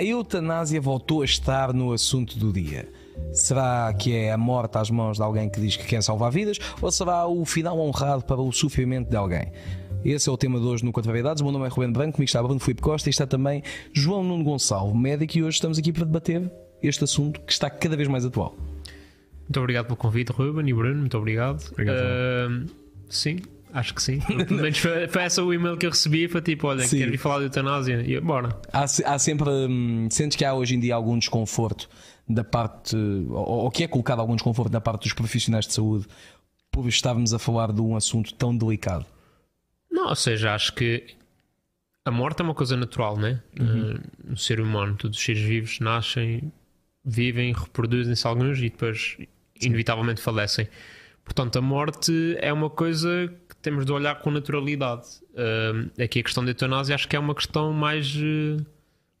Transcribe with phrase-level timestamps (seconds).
[0.00, 2.88] A eutanásia voltou a estar no assunto do dia.
[3.34, 6.58] Será que é a morte às mãos de alguém que diz que quer salvar vidas
[6.80, 9.52] ou será o final honrado para o sofrimento de alguém?
[10.02, 11.42] Esse é o tema de hoje no Contra Variedades.
[11.42, 14.24] O meu nome é Ruben Branco, comigo está Bruno Filipe Costa e está também João
[14.24, 16.50] Nuno Gonçalves, médico, e hoje estamos aqui para debater
[16.82, 18.56] este assunto que está cada vez mais atual.
[19.42, 21.62] Muito obrigado pelo convite, Ruben e Bruno, muito obrigado.
[21.72, 22.70] obrigado uh,
[23.10, 23.36] sim,
[23.72, 24.20] Acho que sim.
[24.46, 26.28] Pelo menos foi, foi esse o e-mail que eu recebi.
[26.28, 26.98] Foi tipo: olha, sim.
[26.98, 28.02] quero vir falar de eutanásia.
[28.06, 28.60] E bora.
[28.72, 29.48] Há, há sempre.
[29.48, 31.88] Hum, sentes que há hoje em dia algum desconforto
[32.28, 32.96] da parte.
[32.96, 36.06] Ou, ou que é colocado algum desconforto da parte dos profissionais de saúde
[36.70, 39.06] por estarmos a falar de um assunto tão delicado?
[39.90, 41.16] Não, ou seja, acho que
[42.04, 43.42] a morte é uma coisa natural, né?
[43.58, 43.94] Uhum.
[43.94, 44.00] Uh,
[44.30, 46.52] no ser humano, todos os seres vivos nascem,
[47.04, 49.16] vivem, reproduzem-se alguns e depois,
[49.58, 49.68] Sim.
[49.68, 50.68] inevitavelmente, falecem.
[51.24, 55.06] Portanto, a morte é uma coisa temos de olhar com naturalidade.
[55.32, 58.64] Uh, aqui a questão da eutanásia acho que é uma questão mais uh,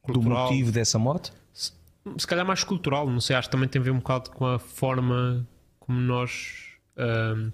[0.02, 0.48] cultural.
[0.48, 1.32] Do motivo dessa morte?
[1.52, 1.72] Se,
[2.18, 4.46] se, calhar mais cultural, não sei, acho que também tem a ver um bocado com
[4.46, 5.46] a forma
[5.78, 7.52] como nós uh,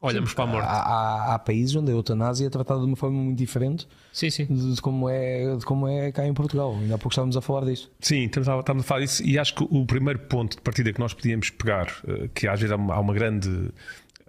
[0.00, 0.66] olhamos sim, para a morte.
[0.66, 4.30] Há, há, há, países onde a eutanásia é tratada de uma forma muito diferente sim,
[4.30, 4.46] sim.
[4.46, 6.74] De, de, como é, de como é cá em Portugal.
[6.74, 7.90] Ainda há pouco estávamos a falar disso.
[8.00, 10.92] Sim, estamos a, estamos a falar disso e acho que o primeiro ponto de partida
[10.92, 13.70] que nós podíamos pegar, eh, que às vezes há uma, há uma grande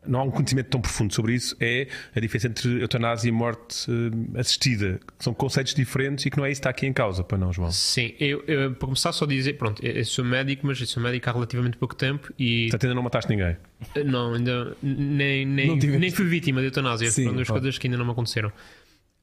[0.08, 3.90] não há um conhecimento tão profundo sobre isso, é a diferença entre eutanásia e morte
[3.90, 5.00] uh, assistida.
[5.20, 7.52] São conceitos diferentes e que não é isso que está aqui em causa, para não,
[7.52, 7.72] João?
[7.72, 11.30] Sim, eu, eu para começar só dizer, pronto, eu, sou médico, mas eu sou médico
[11.30, 12.64] há relativamente pouco tempo e.
[12.70, 13.58] Portanto, ainda não mataste ninguém?
[13.96, 17.12] Eh, não, ainda nem, nem, nem fui vítima de eutanásia.
[17.12, 18.52] Sim, Foram duas coisas que ainda não me aconteceram.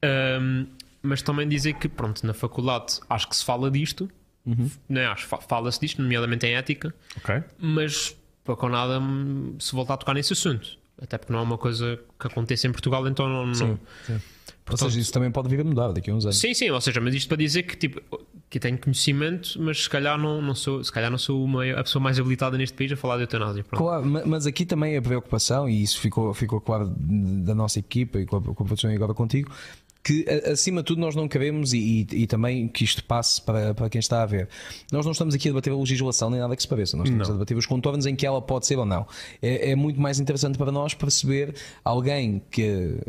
[0.03, 0.67] Um,
[1.01, 4.09] mas também dizer que, pronto, na faculdade acho que se fala disto,
[4.45, 4.69] uhum.
[4.89, 7.43] né, acho fala-se disto, nomeadamente em ética, okay.
[7.59, 9.01] mas pouco ou nada
[9.59, 10.77] se voltar a tocar nesse assunto.
[11.01, 13.53] Até porque não é uma coisa que aconteça em Portugal, então não.
[13.53, 14.21] Sim, sim.
[14.63, 16.39] Portanto, ou seja, isso também pode vir a mudar daqui a uns anos.
[16.39, 18.01] Sim, sim, ou seja, mas isto para dizer que tipo,
[18.49, 21.83] que tenho conhecimento, mas se calhar não, não sou, se calhar não sou uma, a
[21.83, 23.63] pessoa mais habilitada neste país a falar de eutanásia.
[23.63, 23.83] Pronto.
[23.83, 28.25] Claro, mas aqui também a preocupação, e isso ficou, ficou claro da nossa equipa e
[28.25, 29.51] com a, com a produção agora contigo,
[30.05, 31.79] que acima de tudo nós não queremos e,
[32.11, 34.47] e, e, também que isto passe para, para quem está a ver.
[34.91, 37.27] Nós não estamos aqui a debater a legislação nem nada que se pareça, nós estamos
[37.27, 37.33] não.
[37.33, 39.07] a debater os contornos em que ela pode ser ou não.
[39.41, 42.99] É, é muito mais interessante para nós perceber alguém que,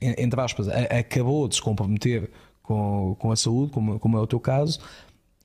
[0.00, 2.28] entre aspas, acabou de se comprometer
[2.60, 4.80] com, com a saúde, como, como é o teu caso,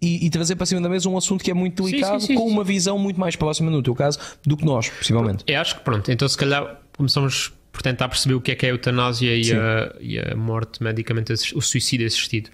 [0.02, 2.34] e, e, trazer para cima da mesa um assunto que é muito delicado, sim, sim,
[2.34, 5.44] sim, com uma visão muito mais próxima, no teu caso, do que nós, possivelmente.
[5.46, 8.66] Eu acho que pronto, então se calhar começamos por tentar perceber o que é que
[8.66, 12.50] é a eutanásia e a, e a, morte medicamente, o suicídio assistido.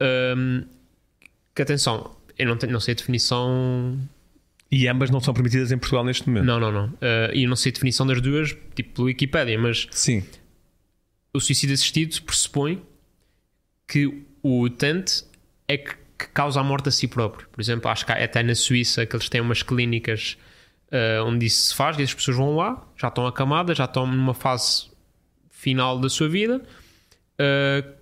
[0.00, 0.64] Um,
[1.54, 3.98] que atenção, eu não, tenho, não sei a definição.
[4.70, 6.44] E ambas não são permitidas em Portugal neste momento?
[6.44, 6.86] Não, não, não.
[6.86, 9.88] Uh, e eu não sei a definição das duas, tipo pela Wikipédia, mas.
[9.90, 10.22] Sim.
[11.32, 12.82] O suicídio assistido pressupõe
[13.86, 14.06] que
[14.42, 15.24] o utente
[15.66, 17.48] é que, que causa a morte a si próprio.
[17.50, 20.36] Por exemplo, acho que até na Suíça que eles têm umas clínicas
[20.92, 24.06] uh, onde isso se faz, e as pessoas vão lá, já estão acamadas, já estão
[24.06, 24.90] numa fase
[25.50, 26.62] final da sua vida.
[27.38, 28.00] Uh,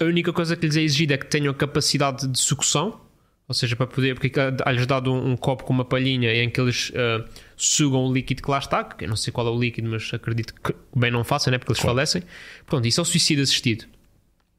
[0.00, 3.00] a única coisa que lhes é exigida é que tenham a capacidade de sucção,
[3.48, 4.32] ou seja, para poder, porque
[4.64, 7.24] há-lhes dado um, um, copo com uma palhinha em que eles uh,
[7.56, 10.10] sugam o líquido que lá está, que eu não sei qual é o líquido, mas
[10.12, 11.58] acredito que bem não façam, né?
[11.58, 12.22] porque eles falecem.
[12.66, 13.84] Pronto, isso é o suicídio assistido.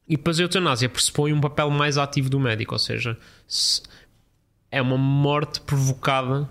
[0.07, 3.17] E depois a eutanásia pressupõe um papel mais ativo do médico, ou seja,
[4.71, 6.49] é uma morte provocada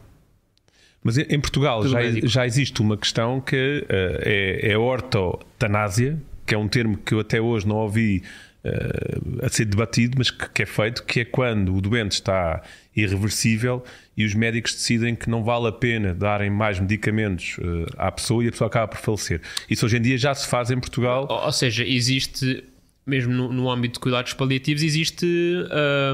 [1.07, 3.87] mas em Portugal já, já, existe uma questão que uh,
[4.23, 8.25] é, é ortotanásia, que é um termo que eu até hoje não ouvi
[8.65, 12.61] uh, a ser debatido, mas que, que, é feito, que é quando o doente está
[12.97, 13.85] irreversível
[14.17, 18.45] e os médicos decidem que não vale a pena darem mais medicamentos uh, à pessoa
[18.45, 19.41] e a pessoa acaba por falecer.
[19.71, 21.29] Isso hoje em dia já se faz em Portugal.
[21.31, 22.65] Ou, ou seja, existe,
[23.07, 25.25] mesmo no, no, âmbito de cuidados paliativos, existe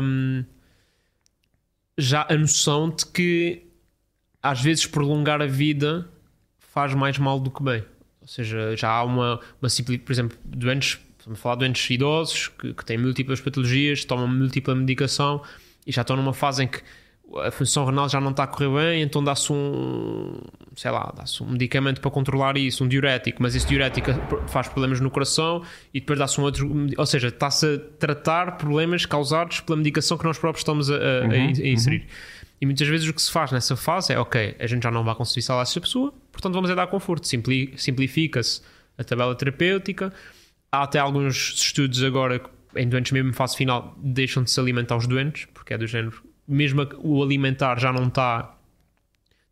[0.03, 0.45] um,
[1.97, 3.72] já a noção de que
[4.43, 6.09] às vezes prolongar a vida
[6.59, 7.85] faz mais mal do que bem.
[8.21, 9.69] Ou seja, já há uma, uma
[10.05, 14.75] por exemplo, doentes, vamos falar de doentes idosos que, que têm múltiplas patologias, tomam múltipla
[14.75, 15.43] medicação
[15.87, 16.81] e já estão numa fase em que
[17.41, 20.39] a função renal já não está a correr bem, então dá-se um,
[20.77, 24.11] sei lá, dá-se um medicamento para controlar isso, um diurético, mas esse diurético
[24.49, 25.63] faz problemas no coração
[25.95, 30.25] e depois dá-se um outro, ou seja, está-se a tratar problemas causados pela medicação que
[30.25, 32.01] nós próprios estamos a, a, uhum, a inserir.
[32.01, 32.07] Uhum.
[32.63, 35.03] E muitas vezes o que se faz nessa fase é, ok, a gente já não
[35.03, 37.27] vai conseguir salvar essa pessoa, portanto vamos é dar conforto.
[37.27, 38.63] Simplifica-se
[38.97, 40.13] a tabela terapêutica.
[40.71, 42.41] Há até alguns estudos agora
[42.77, 45.89] em doentes mesmo em fase final deixam de se alimentar os doentes, porque é do
[45.89, 48.57] género, mesmo o alimentar já não está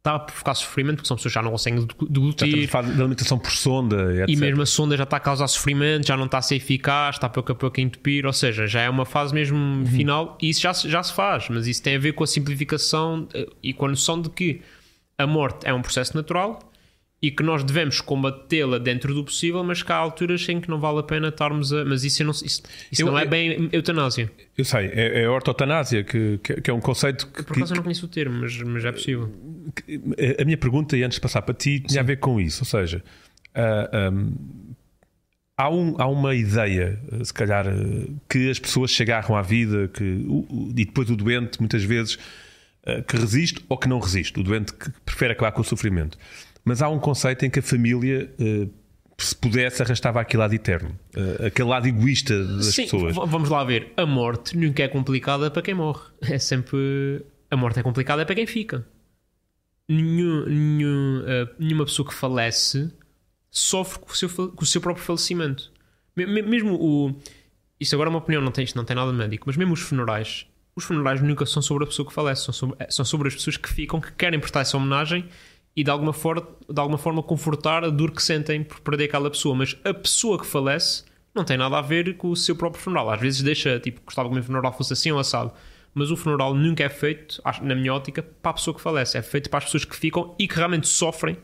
[0.00, 2.68] está a provocar sofrimento, porque são pessoas que já não conseguem deglutir.
[2.68, 4.28] Já de alimentação por sonda, etc.
[4.28, 7.16] E mesmo a sonda já está a causar sofrimento, já não está a ser eficaz,
[7.16, 9.86] está pouco a pouco a entupir, ou seja, já é uma fase mesmo uhum.
[9.86, 13.28] final e isso já, já se faz, mas isso tem a ver com a simplificação
[13.34, 14.62] eh, e com a noção de que
[15.18, 16.69] a morte é um processo natural
[17.22, 20.80] e que nós devemos combatê-la dentro do possível, mas que há alturas em que não
[20.80, 21.84] vale a pena estarmos a.
[21.84, 24.30] Mas isso, não, isso, isso eu, não é bem eutanásia.
[24.56, 27.42] Eu sei, é, é ortotanásia, que, que, é um conceito que.
[27.42, 29.30] Por acaso eu não conheço o termo, mas, mas é possível.
[30.38, 31.98] A minha pergunta, e antes de passar para ti, tinha Sim.
[31.98, 33.04] a ver com isso, ou seja.
[33.54, 34.36] Uh, um,
[35.58, 37.66] há, um, há uma ideia, se calhar,
[38.30, 40.26] que as pessoas se agarram à vida que,
[40.74, 42.18] e depois o doente, muitas vezes,
[43.06, 46.16] que resiste ou que não resiste, o doente que prefere acabar com o sofrimento.
[46.64, 48.70] Mas há um conceito em que a família, uh,
[49.18, 53.14] se pudesse, arrastava aquele lado eterno, uh, aquele lado egoísta das Sim, pessoas.
[53.14, 53.92] Vamos lá ver.
[53.96, 56.02] A morte nunca é complicada para quem morre.
[56.22, 57.24] É sempre.
[57.50, 58.86] A morte é complicada para quem fica.
[59.88, 61.22] Nenhum, nenhum,
[61.58, 62.92] nenhuma pessoa que falece
[63.50, 65.72] sofre com o seu, com o seu próprio falecimento.
[66.16, 67.16] Mesmo o.
[67.80, 69.72] Isto agora é uma opinião, não tem, isto não tem nada de médico, mas mesmo
[69.72, 73.28] os funerais, os funerais nunca são sobre a pessoa que falece, são sobre, são sobre
[73.28, 75.28] as pessoas que ficam, que querem prestar essa homenagem
[75.76, 79.30] e de alguma, forma, de alguma forma confortar a dor que sentem por perder aquela
[79.30, 79.54] pessoa.
[79.54, 83.10] Mas a pessoa que falece não tem nada a ver com o seu próprio funeral.
[83.10, 85.52] Às vezes deixa, tipo, gostava que o meu funeral fosse assim ou assado.
[85.94, 89.18] Mas o funeral nunca é feito, na minha ótica, para a pessoa que falece.
[89.18, 91.36] É feito para as pessoas que ficam e que realmente sofrem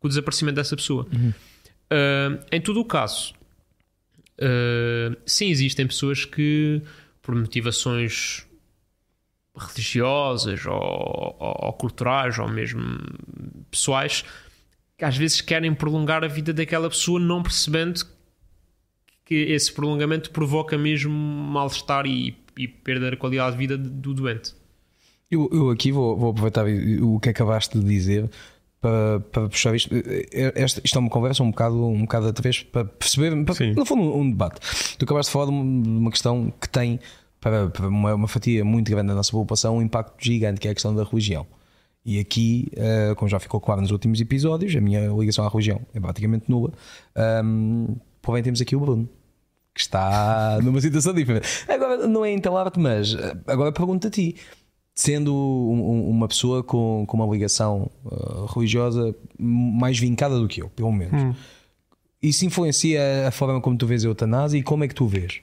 [0.00, 1.06] com o desaparecimento dessa pessoa.
[1.12, 1.30] Uhum.
[1.30, 3.34] Uh, em todo o caso,
[4.38, 6.82] uh, sim, existem pessoas que,
[7.22, 8.44] por motivações
[9.56, 12.82] religiosas ou, ou, ou, culturais ou mesmo
[13.70, 14.24] pessoais
[14.96, 18.02] que às vezes querem prolongar a vida daquela pessoa não percebendo
[19.24, 24.54] que esse prolongamento provoca mesmo mal-estar e, e perda da qualidade de vida do doente.
[25.30, 26.66] Eu, eu aqui vou, vou, aproveitar
[27.00, 28.30] o que acabaste de dizer
[28.82, 29.94] para, para puxar isto.
[30.32, 34.02] Esta, isto é uma conversa um bocado, um bocado através para perceber, para, no fundo,
[34.02, 34.60] um, um debate.
[34.98, 36.98] Tu acabaste de falar de uma questão que tem
[37.40, 40.72] para, para uma, uma, fatia muito grande da nossa população um impacto gigante, que é
[40.72, 41.46] a questão da religião.
[42.04, 45.80] E aqui, uh, como já ficou claro nos últimos episódios, a minha ligação à religião
[45.94, 46.72] é praticamente nula.
[47.44, 49.08] Um, porém, temos aqui o Bruno,
[49.72, 51.46] que está numa situação diferente.
[51.68, 54.34] Agora, não é entalar-te, mas eh, agora pergunto a ti.
[54.94, 60.68] Sendo um, uma pessoa com, com uma ligação uh, religiosa mais vincada do que eu,
[60.68, 61.34] pelo menos, hum.
[62.22, 65.40] isso influencia a forma como tu vês a eutanásia e como é que tu vês?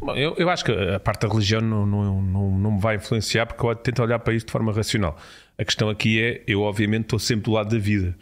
[0.00, 2.96] Bom, eu, eu acho que a parte da religião não, não, não, não me vai
[2.96, 5.16] influenciar porque eu tento olhar para isso de forma racional.
[5.56, 8.16] A questão aqui é, eu obviamente estou sempre do lado da vida.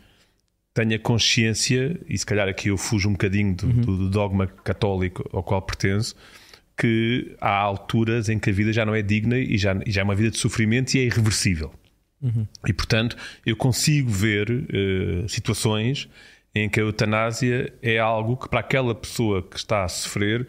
[0.73, 3.81] Tenho a consciência, e se calhar aqui eu fujo um bocadinho do, uhum.
[3.81, 6.15] do dogma católico ao qual pertenço,
[6.76, 10.02] que há alturas em que a vida já não é digna e já, e já
[10.02, 11.73] é uma vida de sofrimento e é irreversível.
[12.20, 12.46] Uhum.
[12.67, 16.08] E portanto, eu consigo ver uh, situações
[16.55, 20.46] em que a eutanásia é algo que para aquela pessoa que está a sofrer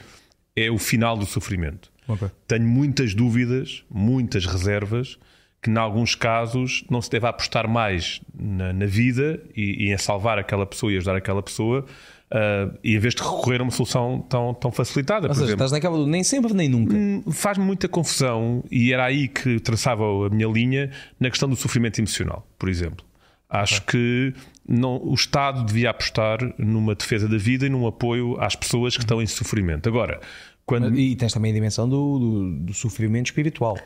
[0.56, 1.92] é o final do sofrimento.
[2.08, 2.30] Okay.
[2.48, 5.18] Tenho muitas dúvidas, muitas reservas,
[5.62, 9.98] que em alguns casos não se deve apostar mais na, na vida e, e, em
[9.98, 11.86] salvar aquela pessoa e ajudar aquela pessoa.
[12.30, 15.30] Uh, e em vez de recorrer a uma solução tão, tão facilitada.
[15.30, 16.94] Ou seja, exemplo, estás naquela nem sempre nem nunca.
[16.94, 21.56] Hum, faz-me muita confusão e era aí que traçava a minha linha na questão do
[21.56, 23.06] sofrimento emocional, por exemplo.
[23.50, 24.34] Acho que
[24.68, 29.04] não, o Estado devia apostar numa defesa da vida e num apoio às pessoas que
[29.04, 29.88] estão em sofrimento.
[29.88, 30.20] Agora,
[30.68, 30.94] quando...
[31.00, 33.80] E tens também a dimensão do, do, do sofrimento espiritual.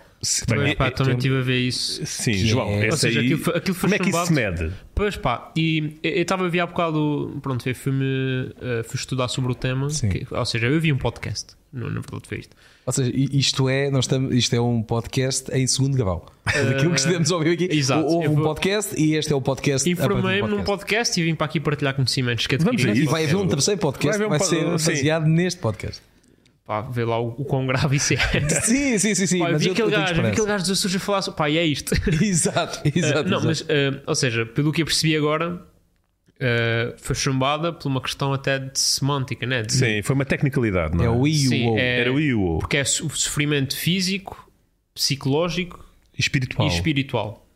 [0.47, 2.03] Também, pá, também estive a ver isso.
[2.05, 2.69] Sim, João.
[2.69, 2.87] É...
[2.87, 3.33] Ou seja, aí...
[3.33, 4.71] aquilo, aquilo como é que isso se mede?
[4.93, 7.39] Pois pá, e eu estava a ver há bocado.
[7.41, 9.87] Pronto, eu fui-me uh, fui estudar sobre o tema.
[9.87, 11.55] Que, ou seja, eu vi um podcast.
[11.71, 12.55] No, na verdade, foi isto.
[12.85, 16.25] Ou seja, isto é, nós estamos, isto é um podcast em segundo grau.
[16.45, 17.69] Uh, Aquilo que estamos a ouvir aqui.
[17.71, 18.07] Exato.
[18.07, 19.89] Houve um podcast e este é o podcast.
[19.89, 23.79] Informei-me num podcast e vim para aqui partilhar conhecimentos que E vai haver um terceiro
[23.79, 26.10] podcast que vai, vai ser baseado neste podcast
[26.65, 28.17] pá, vê lá o, o quão grave isso é.
[28.61, 29.27] sim, sim, sim.
[29.27, 31.65] sim pá, vi, aquele gajo, vi aquele gajo dos Açores a falar, pá, e é
[31.65, 31.93] isto.
[32.23, 33.27] exato, exato.
[33.27, 33.47] Uh, não, exato.
[33.47, 38.33] mas, uh, ou seja, pelo que eu percebi agora, uh, foi chumbada por uma questão
[38.33, 39.63] até de semântica, né?
[39.63, 41.07] De, sim, foi uma tecnicalidade, não é?
[41.07, 44.49] É o I Sim, é, Era o I o Porque é o sofrimento físico,
[44.93, 45.83] psicológico
[46.17, 46.67] e espiritual.
[46.67, 47.47] E espiritual.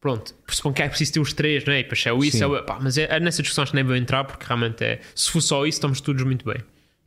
[0.00, 1.80] Pronto, pressupõe que é preciso ter os três, não é?
[1.80, 3.84] E depois é o isso, é o, pá, mas é, é nessas discussões que nem
[3.84, 5.00] vou entrar porque realmente é.
[5.14, 6.58] Se for só isso, estamos todos muito bem.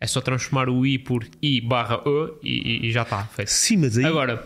[0.02, 2.02] É só transformar o i por i barra
[2.44, 3.50] e e, e já está feito.
[3.50, 4.04] Sim, mas aí.
[4.04, 4.44] Agora,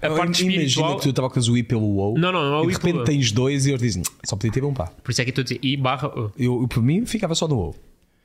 [0.00, 0.90] a eu parte espiritual.
[0.90, 2.18] Imagina que tu trocas o i pelo o.
[2.18, 4.52] Não, não, não é o e de repente tens dois e eles dizem só podia
[4.52, 4.86] ter um pá.
[5.02, 6.44] Por isso é que estou a dizer i barra e.
[6.44, 7.74] Eu, por mim, ficava só no o.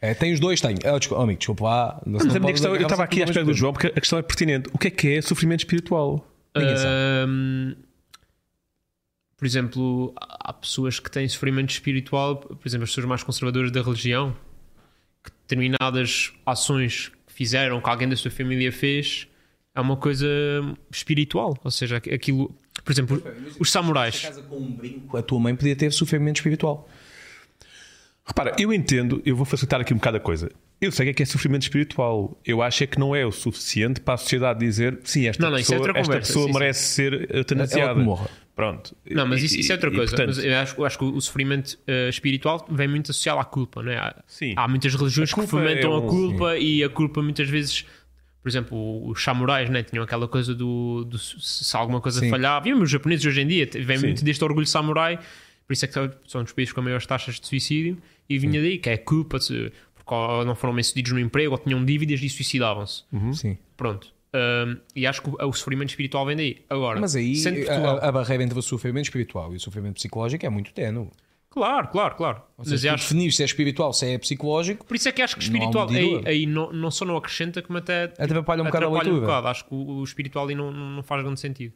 [0.01, 0.77] É, tem os dois, tenho.
[0.93, 2.01] Oh, desculpa, amigo, desculpa lá.
[2.05, 4.19] Não mas a minha questão, eu estava aqui à espera do João porque a questão
[4.19, 4.69] é pertinente.
[4.74, 6.27] O que é que é sofrimento espiritual?
[9.38, 13.81] Por exemplo, há pessoas que têm sofrimento espiritual, por exemplo, as pessoas mais conservadoras da
[13.81, 14.36] religião,
[15.48, 19.27] determinadas ações que fizeram, que alguém da sua família fez,
[19.74, 20.27] é uma coisa
[20.92, 21.58] espiritual.
[21.63, 22.54] Ou seja, aquilo.
[22.84, 23.24] Por exemplo,
[23.60, 24.22] os samurais.
[24.22, 26.88] Casa com um brinco, a tua mãe podia ter sofrimento espiritual.
[28.25, 30.51] Repara, eu entendo, eu vou facilitar aqui um bocado a coisa.
[30.82, 32.38] Eu sei que é que é sofrimento espiritual.
[32.46, 35.50] Eu acho é que não é o suficiente para a sociedade dizer sim, esta não,
[35.50, 36.94] não, é pessoa, é esta pessoa sim, merece sim.
[36.94, 38.04] ser eutanasiada.
[38.57, 38.93] Pronto.
[39.09, 40.09] Não, mas isso, isso é outra E, coisa.
[40.15, 43.45] portanto, mas eu acho, eu acho que o sofrimento uh, espiritual vem muito associado à
[43.45, 43.97] culpa, não é?
[43.99, 44.53] Há, Sim.
[44.57, 47.85] há muitas religiões A que fomentam é a um- culpa e a culpa muitas vezes.
[48.41, 52.29] Por exemplo, os samurais né, tinham aquela coisa do, do se alguma coisa Sim.
[52.29, 52.67] falhava.
[52.67, 54.05] E os japoneses hoje em dia vem Sim.
[54.07, 55.17] muito deste orgulho samurai,
[55.67, 55.93] por isso é que
[56.27, 57.97] são dos países com maiores taxas de suicídio.
[58.27, 61.83] E vinha daí que é culpa, se- porque não foram bem-sucedidos no emprego ou tinham
[61.85, 63.03] dívidas e suicidavam-se.
[63.33, 63.57] Sim.
[63.75, 64.07] Pronto.
[64.38, 66.65] Um, e acho que o, o sofrimento espiritual vem daí.
[66.70, 70.46] Agora, Mas aí Portugal- a, a barreira entre o sofrimento espiritual e o sofrimento psicológico
[70.46, 71.10] é muito ténue.
[71.50, 72.38] Claro, claro, claro.
[72.50, 75.10] Ou Mas seja, eu tu acho, definir se é espiritual, se é psicológico, por isso
[75.10, 78.62] é que acho que espiritual aí, aí não, não só não acrescenta, como até atrapalha
[78.62, 79.22] um bocado a atrapalha um leitura.
[79.22, 79.48] bocado.
[79.48, 81.74] Acho que o, o espiritual aí não, não não faz grande sentido.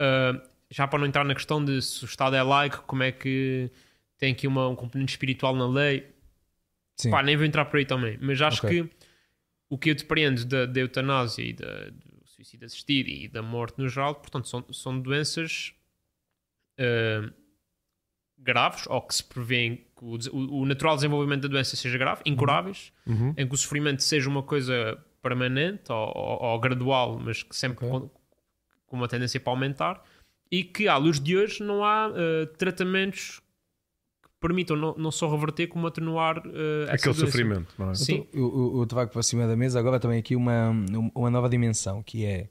[0.00, 0.40] Uh,
[0.70, 3.70] já para não entrar na questão de se o Estado é laico, como é que
[4.18, 6.06] tem aqui uma, um componente espiritual na lei,
[6.96, 7.10] Sim.
[7.10, 8.18] Pá, nem vou entrar por aí também.
[8.20, 8.82] Mas acho Ok.
[8.82, 8.90] que
[9.70, 13.78] o que eu depreendo da, da eutanásia e da, do suicídio assistido e da morte
[13.78, 15.72] no geral, portanto, são, são doenças
[16.78, 17.32] uh,
[18.38, 20.18] graves ou que se prevêem que o,
[20.62, 23.34] o- natural desenvolvimento da doença seja grave, incuráveis, Uhum.
[23.36, 27.84] em que o sofrimento seja uma coisa permanente ou, ou- ou gradual, mas que sempre
[27.86, 27.88] Ok.
[27.90, 28.10] com,
[28.86, 30.02] com uma tendência para aumentar,
[30.50, 33.40] e que à luz de hoje não há uh, tratamentos
[34.40, 37.94] permitam não, não só reverter como atenuar uh, Aquele sofrimento, não é?
[37.94, 38.26] Sim.
[38.32, 38.42] Eu,
[38.74, 40.70] eu, eu trago para cima da mesa agora também aqui uma,
[41.14, 42.48] uma nova dimensão que é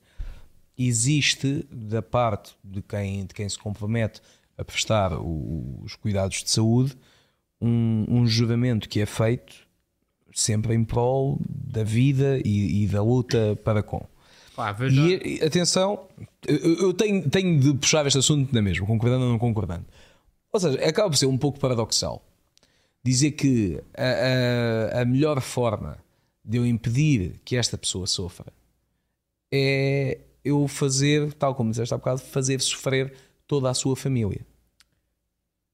[0.78, 4.22] existe da parte de quem, de quem se compromete
[4.58, 6.96] a prestar o- os cuidados de saúde
[7.62, 9.54] um, um juramento que é feito
[10.34, 14.06] sempre em prol da vida e, e da luta para com.
[14.78, 16.08] Veja- E, atenção,
[16.48, 19.86] eu, eu tenho, tenho de puxar este assunto na mesma, concordando ou não concordando.
[20.52, 22.24] Ou seja, acaba por ser um pouco paradoxal
[23.04, 25.98] dizer que a, a- a melhor forma
[26.44, 28.52] de eu impedir que esta pessoa sofra
[29.52, 33.14] é eu fazer, tal como disseste há bocado, fazer sofrer
[33.48, 34.46] toda a sua família.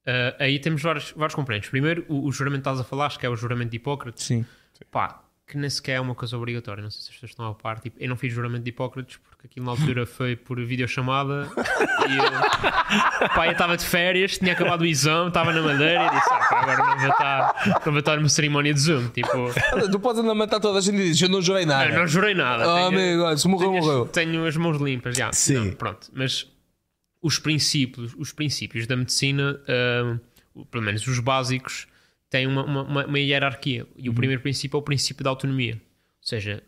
[0.07, 1.69] Uh, aí temos vários, vários componentes.
[1.69, 4.23] Primeiro, o, o juramento que estás a falar, acho que é o juramento de Hipócrates.
[4.23, 4.45] Sim.
[4.91, 6.81] Pá, que nem sequer é uma coisa obrigatória.
[6.83, 7.79] Não sei se as pessoas estão a par.
[7.79, 11.47] Tipo, eu não fiz juramento de Hipócrates porque aquilo na altura foi por videochamada.
[12.09, 16.09] e eu, pá, eu estava de férias, tinha acabado o exame, estava na Madeira e
[16.09, 19.07] disse: ah, pá, agora não vou estar, não vou estar numa cerimónia de Zoom.
[19.09, 19.29] Tipo,
[19.91, 21.89] Tu podes andar a matar toda a gente e dizer eu não jurei nada.
[21.91, 22.63] não, não jurei nada.
[22.63, 24.05] Ah, Tenho- amigo, se morreu, tenho, as- morreu.
[24.07, 25.31] tenho as mãos limpas já.
[25.31, 25.53] Sim.
[25.69, 26.47] Não, pronto, mas
[27.21, 30.17] os princípios, os princípios da medicina, ah,
[30.71, 31.87] pelo menos os básicos,
[32.37, 33.87] têm uma, uma- uma- hierarquia.
[33.95, 34.15] E o Uhum.
[34.15, 35.75] primeiro princípio é o princípio da autonomia.
[35.75, 36.61] Ou seja,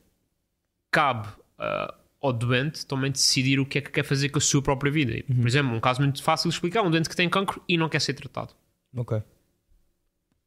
[0.92, 1.28] cabe
[1.60, 4.92] ah, ao doente também decidir o que é que quer fazer com a sua própria
[4.92, 5.12] vida.
[5.14, 5.38] E, Uhum.
[5.42, 7.90] Por exemplo, um caso muito fácil de explicar: um doente que tem cancro e não
[7.90, 8.54] quer ser tratado.
[8.96, 9.22] Ok.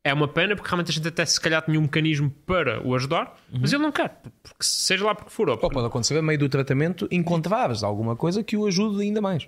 [0.03, 2.95] É uma pena porque realmente a gente até se calhar tinha um mecanismo para o
[2.95, 4.09] ajudar, mas ele não quer,
[4.43, 5.49] porque seja lá porque for.
[5.50, 9.21] ou Ou pode acontecer a meio do tratamento encontrares alguma coisa que o ajude ainda
[9.21, 9.47] mais.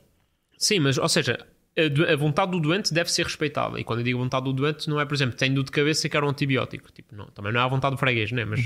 [0.58, 3.80] Sim, mas, ou seja, a, vontade do doente deve ser respeitada.
[3.80, 6.06] E quando eu digo vontade do doente, não é, por exemplo, tenho dor de cabeça
[6.06, 6.92] e quero um antibiótico.
[6.92, 8.44] Tipo, não, também não é a vontade do freguês, né?
[8.44, 8.60] mas,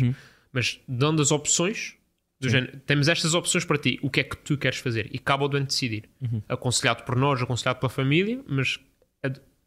[0.52, 1.94] mas dando as opções,
[2.38, 5.08] do género, temos estas opções para ti, o que é que tu queres fazer?
[5.10, 6.08] E cabe ao doente decidir.
[6.48, 8.78] Aconselhado por nós, aconselhado pela família, mas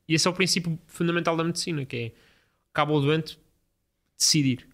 [0.08, 2.12] e esse é o princípio fundamental da medicina, que é
[2.74, 3.38] cabe ao doente
[4.17, 4.67] decidir.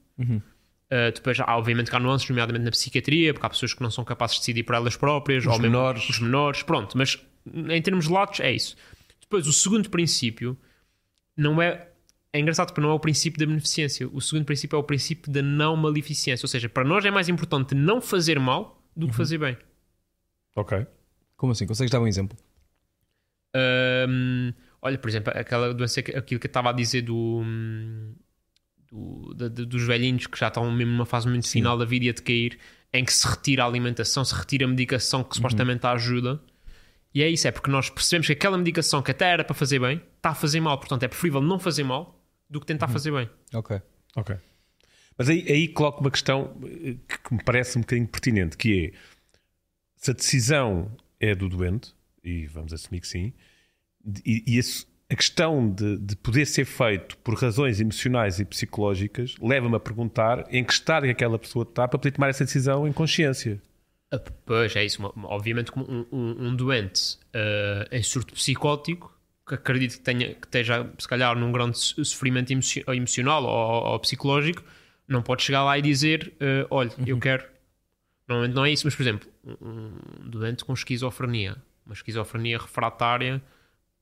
[0.85, 3.91] Uh, depois, há, obviamente, que há nuances, nomeadamente na psiquiatria, porque há pessoas que não
[3.91, 6.09] são capazes de decidir por elas próprias, Os ou mesmo menores.
[6.09, 7.19] os menores, pronto, mas
[7.53, 8.75] em termos latos é isso.
[9.21, 10.57] Depois, o segundo princípio
[11.37, 11.89] não é.
[12.33, 14.09] É engraçado porque não é o princípio da beneficência.
[14.11, 16.43] O segundo princípio é o princípio da não maleficência.
[16.43, 19.57] Ou seja, para nós é mais importante não fazer mal do que fazer bem.
[20.53, 20.85] Ok.
[21.37, 21.65] Como assim?
[21.65, 22.37] Consegues dar um exemplo?
[23.55, 27.41] Hum, olha, por exemplo, aquela doença, aquilo que eu estava a dizer do,
[28.91, 32.09] do- da- dos velhinhos que já estão mesmo numa fase muito final da vida e
[32.09, 32.57] a decair,
[32.91, 36.41] em que se retira a alimentação, se retira a medicação que supostamente ajuda.
[37.15, 39.79] E é isso, é porque nós percebemos que aquela medicação que até era para fazer
[39.79, 40.77] bem, está a fazer mal.
[40.77, 43.29] Portanto, é preferível não fazer mal do que tentar fazer bem.
[43.53, 43.81] Ok.
[44.17, 44.35] Ok.
[45.17, 48.91] Mas aí, aí coloco uma questão eh, que, que me parece um bocadinho pertinente, que
[48.93, 48.97] é
[49.95, 53.33] se a decisão é do doente, e vamos assumir que sim,
[54.25, 59.35] e, e esse- a questão de, de poder ser feito por razões emocionais e psicológicas
[59.41, 62.43] leva-me a perguntar em que estado é que aquela pessoa está para poder tomar essa
[62.43, 63.61] decisão em consciência.
[64.15, 65.01] Ah, pois, é isso.
[65.23, 69.13] Obviamente, como um, um, um doente uh, em surto psicótico,
[69.47, 74.63] que acredito que, tenha, que esteja, se calhar, num grande sofrimento emocional ou, ou psicológico,
[75.07, 77.05] não pode chegar lá e dizer: uh, olha, uhum.
[77.05, 77.45] eu quero.
[78.27, 79.29] Normalmente não é isso, mas, por exemplo,
[79.61, 79.91] um
[80.29, 83.39] doente com esquizofrenia, uma esquizofrenia refratária,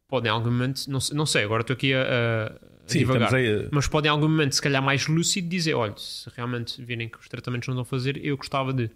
[0.08, 3.68] pode em algum momento, não, não sei, agora estou aqui a, a Sim, divagar, aí,
[3.70, 7.18] mas pode em algum momento, se calhar mais lúcido, dizer: olha, se realmente virem que
[7.20, 8.90] os tratamentos não vão fazer, eu gostava de.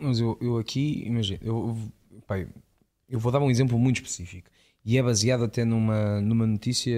[0.00, 1.76] Mas eu, eu aqui, imagino, eu,
[3.08, 4.50] eu vou dar um exemplo muito específico
[4.84, 6.96] e é baseado até numa, numa notícia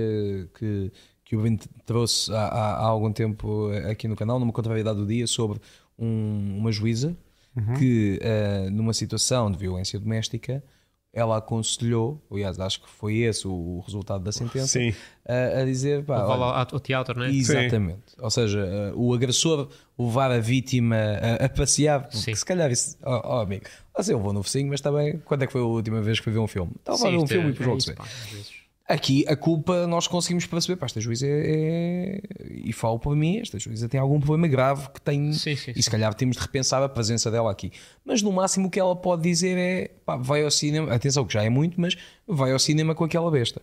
[0.54, 0.92] que,
[1.24, 5.06] que o Bento trouxe há, há, há, algum tempo aqui no canal, numa contrariedade do
[5.06, 5.60] dia, sobre
[5.98, 7.16] um, uma juíza
[7.56, 7.74] uhum.
[7.74, 10.62] que, uh, numa situação de violência doméstica,
[11.12, 14.78] ela aconselhou, aliás, acho que foi esse o, resultado da sentença,
[15.26, 17.30] a, a, dizer pá, olha, ao teatro, não é?
[17.30, 18.02] Exatamente.
[18.06, 18.16] Sim.
[18.20, 22.34] Ou seja, uh, o agressor levar a vítima a, a passear, porque Sim.
[22.34, 23.64] se calhar isso, oh, oh amigo,
[23.94, 26.24] assim, eu vou no focinho, mas também, quando é que foi a última vez que
[26.24, 26.72] fui ver um filme?
[26.78, 28.59] Estava a ver um filme é, e por jogo é
[28.90, 32.22] Aqui a culpa nós conseguimos perceber, pá, esta juíza é, é,
[32.64, 35.80] e falo por mim, esta juíza tem algum problema grave que tem sim, sim, e
[35.80, 37.70] se calhar temos de repensar a presença dela aqui.
[38.04, 41.32] Mas no máximo o que ela pode dizer é pá, vai ao cinema, atenção que
[41.32, 43.62] já é muito, mas vai ao cinema com aquela besta.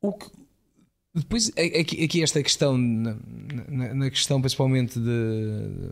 [0.00, 0.26] O que,
[1.14, 3.16] depois aqui, aqui esta questão, na,
[3.68, 5.90] na, na questão principalmente de,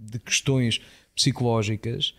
[0.00, 0.82] de questões
[1.14, 2.14] psicológicas,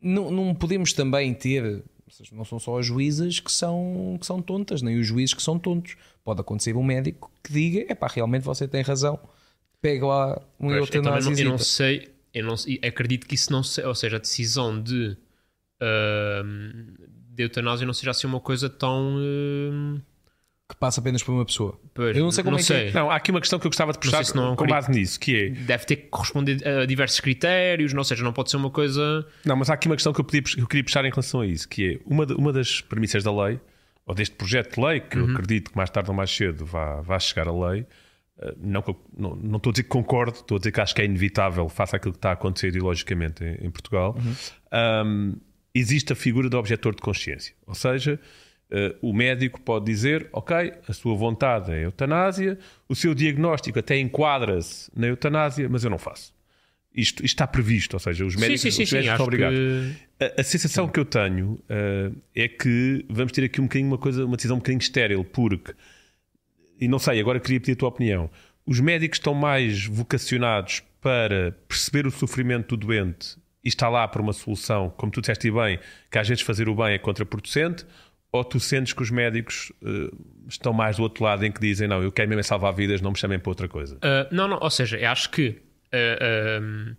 [0.00, 1.84] não, não podemos também ter
[2.32, 5.58] não são só as juízas que são, que são tontas, nem os juízes que são
[5.58, 5.96] tontos.
[6.22, 9.18] Pode acontecer um médico que diga: é pá, realmente você tem razão,
[9.80, 11.32] pega lá um pois, eutanásia.
[11.32, 12.54] Eu, eu não sei, eu não,
[12.86, 15.16] acredito que isso não seja, ou seja, a decisão de,
[15.82, 16.44] uh,
[17.30, 19.16] de eutanásia não seja assim uma coisa tão.
[19.16, 20.00] Uh,
[20.74, 21.78] que passa apenas por uma pessoa.
[21.94, 22.90] Pois, eu não sei como não é sei.
[22.90, 23.00] que é.
[23.00, 25.18] Não, há aqui uma questão que eu gostava de puxar se não, com base nisso,
[25.18, 25.50] que é...
[25.50, 29.26] Deve ter que corresponder a diversos critérios, não seja, não pode ser uma coisa...
[29.44, 31.46] Não, mas há aqui uma questão que eu, podia, eu queria puxar em relação a
[31.46, 33.60] isso, que é uma, uma das premissas da lei,
[34.06, 35.28] ou deste projeto de lei, que uhum.
[35.28, 37.86] eu acredito que mais tarde ou mais cedo vá, vá chegar a lei,
[38.38, 38.82] eh, não,
[39.16, 41.68] não, não estou a dizer que concordo, estou a dizer que acho que é inevitável,
[41.68, 45.06] face àquilo que está a acontecer ideologicamente em, em Portugal, uhum.
[45.06, 45.36] um,
[45.74, 47.54] existe a figura do objetor de consciência.
[47.66, 48.20] Ou seja,
[48.74, 52.58] Uh, o médico pode dizer, ok, a sua vontade é eutanásia,
[52.88, 56.34] o seu diagnóstico até enquadra-se na eutanásia, mas eu não faço.
[56.92, 59.58] Isto, isto está previsto, ou seja, os médicos, sim, sim, os médicos sim, são obrigados.
[59.58, 60.24] Que...
[60.24, 63.98] A, a, sensação que eu tenho uh, é que vamos ter aqui um bocadinho uma
[63.98, 65.72] coisa, uma decisão um bocadinho estéril, porque,
[66.80, 68.28] e não sei, agora queria pedir a tua opinião.
[68.66, 74.20] Os médicos estão mais vocacionados para perceber o sofrimento do doente e está lá para
[74.20, 75.78] uma solução, como tu disseste bem,
[76.10, 77.86] que às vezes fazer o bem é contraproducente,
[78.34, 80.12] ou tu sentes que os médicos uh,
[80.48, 83.00] estão mais do outro lado em que dizem não, eu quero mesmo é salvar vidas,
[83.00, 83.94] não me chamem para outra coisa?
[83.98, 85.62] Uh, não, não, ou seja, eu acho que
[85.94, 86.96] uh,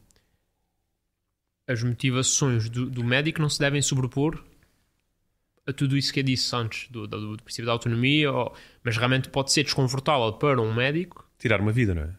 [1.67, 4.41] as motivações do, do, médico não se devem sobrepor
[5.67, 8.95] a tudo isso que eu disse antes, do, do, do princípio da autonomia, ou, mas
[8.95, 12.09] realmente pode ser desconfortável para um médico tirar uma vida, não é?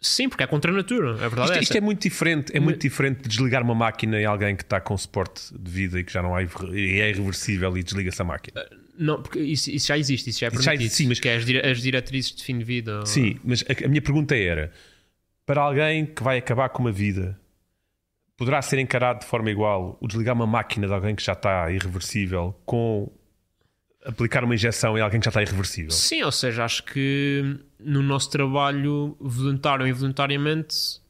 [0.00, 1.52] Sim, porque é contra a natura, é verdade.
[1.52, 4.62] Isto, isto é muito diferente, é muito diferente de desligar uma máquina em alguém que
[4.62, 8.24] está com suporte de vida e que já não há, é irreversível e desliga-se a
[8.24, 8.60] máquina.
[8.60, 10.66] Uh, não, porque isso, isso, já existe, isso já é permitido.
[10.66, 11.18] Já existe, sim, mas...
[11.18, 13.04] Que é as, dire as diretrizes de fim de vida.
[13.06, 14.72] Sim, mas a, a minha pergunta era:
[15.44, 17.38] para alguém que vai acabar com uma vida,
[18.36, 21.70] poderá ser encarado de forma igual o desligar uma máquina de alguém que já está
[21.72, 23.10] irreversível com
[24.04, 25.90] aplicar uma injeção em alguém que já está irreversível.
[25.90, 31.00] Sim, ou seja, acho que no nosso trabalho, voluntário ou involuntariamente,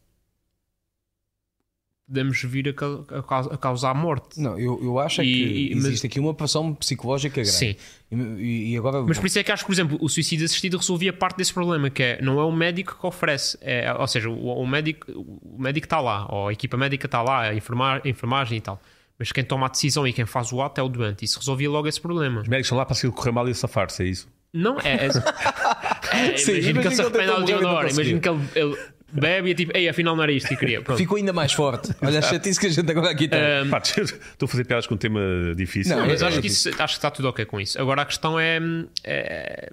[2.09, 4.41] podemos vir a, a, a causar morte.
[4.41, 7.51] Não, eu, eu acho é e, que existe mas, aqui uma pressão psicológica grande.
[7.51, 7.77] Sim.
[8.11, 9.03] E, e, agora...
[9.03, 11.53] Mas por isso é que acho que, por exemplo, o suicídio assistido resolvia parte desse
[11.53, 15.13] problema, que é, não é o médico que oferece, é, ou seja, o, o, médico,
[15.13, 18.61] o médico está lá, ou a equipa médica está lá, a, enfermar, a enfermagem e
[18.63, 18.81] tal.
[19.19, 21.25] Mas quem toma a decisão e quem faz o ato é o doente.
[21.25, 22.41] Isso resolvia logo esse problema.
[22.41, 24.29] Os médicos estão lá para se correr mal e safar-se, é isso?
[24.53, 25.07] Não, é.
[25.07, 25.09] é,
[26.13, 27.89] é Sim, imagino que ele se arrepende ao Leonor.
[27.91, 28.77] Imagino que ele, ele
[29.13, 30.83] bebe e é tipo, ei, afinal não era isto que queria.
[30.83, 30.99] Pronto.
[30.99, 31.95] Ficou ainda mais forte.
[32.03, 33.41] Olha a chatice que a gente agora aqui tem.
[33.65, 35.21] Um, Pá, estou a fazer piadas com um tema
[35.57, 35.97] difícil.
[35.97, 37.81] Não, mas é, acho, que isso, acho que está tudo ok com isso.
[37.81, 38.59] Agora a questão é.
[39.05, 39.71] é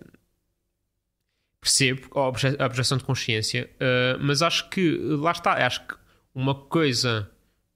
[1.62, 5.54] percebo a objeção de consciência, uh, mas acho que lá está.
[5.66, 5.96] Acho que
[6.36, 7.28] uma coisa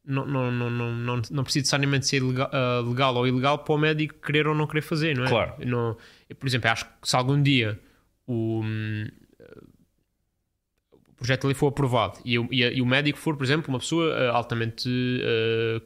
[0.06, 3.78] não, não, não, não, não, precisa necessariamente ser legal, uh, legal, ou ilegal para o
[3.80, 5.30] médico querer ou não querer fazer, não é?
[5.30, 5.54] Claro.
[5.66, 5.98] Não,
[6.30, 7.80] eu, por exemplo, acho que se algum dia
[8.32, 9.08] o, um,
[10.94, 14.14] o projeto ali for aprovado e, e, e, o médico for, por exemplo, uma pessoa
[14.14, 15.82] uh, altamente uh,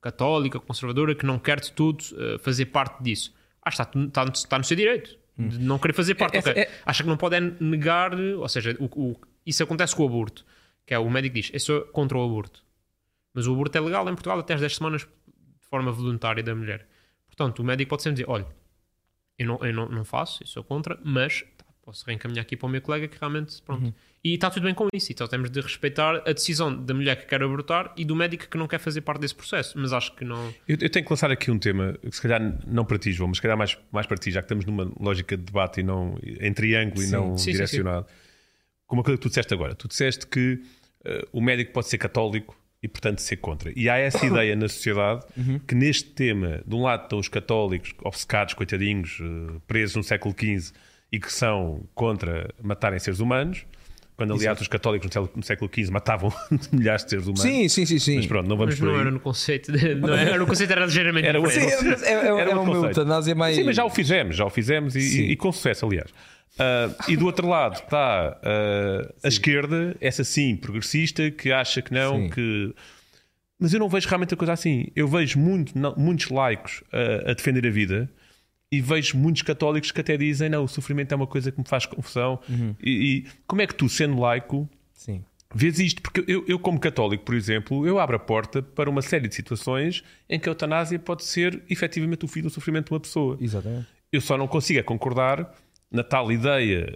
[0.00, 2.04] católica, conservadora, que não quer de tudo
[2.40, 6.36] fazer parte disso, que está, está, está no seu direito de não querer fazer parte.
[6.36, 6.52] É, okay.
[6.54, 10.44] é, acha que não pode negar, ou seja, o, o, isso acontece com o aborto,
[10.86, 12.64] que é o médico diz, eu sou contra o aborto
[13.34, 16.54] Mas o aborto é legal em Portugal até às 10 semanas de forma voluntária da
[16.54, 16.86] mulher.
[17.26, 18.46] Portanto, o médico pode sempre dizer: olha,
[19.38, 21.44] eu não, eu não, não faço, eu sou contra, mas
[21.86, 23.84] posso reencaminhar aqui para o meu colega que realmente, pronto.
[23.84, 23.92] Uhum.
[24.24, 25.12] E está tudo bem com isso.
[25.12, 28.58] Então temos de respeitar a decisão da mulher que quer abortar e do médico que
[28.58, 29.78] não quer fazer parte desse processo.
[29.78, 30.52] Mas acho que não.
[30.66, 33.28] Eu, eu tenho que lançar aqui um tema, que se calhar não para ti, João,
[33.28, 35.84] mas se calhar mais, mais para ti, já que estamos numa lógica de debate e
[35.84, 37.06] não em triângulo sim.
[37.06, 38.06] e não sim, direcionado.
[38.08, 38.14] Sim,
[38.88, 39.76] Como a coisa que tu disseste agora.
[39.76, 40.54] Tu disseste que
[41.06, 43.72] uh, o médico pode ser católico e, portanto, ser contra.
[43.76, 45.60] E há essa ideia na sociedade uhum.
[45.60, 50.34] que neste tema, de um lado estão os católicos obcecados, coitadinhos, uh, presos no século
[50.36, 50.72] XV
[51.16, 53.64] e que são contra matarem seres humanos
[54.16, 54.62] quando, aliás, Exato.
[54.62, 56.32] os católicos no século XV matavam
[56.72, 57.42] milhares de seres humanos.
[57.42, 57.98] Sim, sim, sim.
[57.98, 58.16] sim.
[58.16, 59.70] Mas pronto, não vamos mas por não era no conceito.
[59.70, 63.34] De, não era, no conceito era ligeiramente era, sim, é, é, é, era uma eutanásia
[63.34, 63.56] mais.
[63.56, 66.10] Sim, mas já o fizemos, já o fizemos e, e, e com sucesso, aliás.
[66.10, 71.92] Uh, e do outro lado está uh, a esquerda, essa sim, progressista, que acha que
[71.92, 72.30] não, sim.
[72.30, 72.74] que.
[73.58, 74.86] Mas eu não vejo realmente a coisa assim.
[74.96, 78.10] Eu vejo muito, não, muitos laicos uh, a defender a vida
[78.70, 81.66] e vejo muitos católicos que até dizem: não, o sofrimento é uma coisa que me
[81.66, 82.40] faz confusão.
[82.48, 82.74] Uhum.
[82.82, 85.22] E, e, como é que tu, sendo laico, Sim.
[85.54, 86.02] vês isto?
[86.02, 89.34] Porque eu, eu, como católico, por exemplo, eu abro a porta para uma série de
[89.34, 93.36] situações em que a eutanásia pode ser efetivamente o fim do sofrimento de uma pessoa.
[93.40, 93.86] Exatamente.
[94.12, 95.52] Eu só não consigo é concordar
[95.90, 96.92] na tal ideia,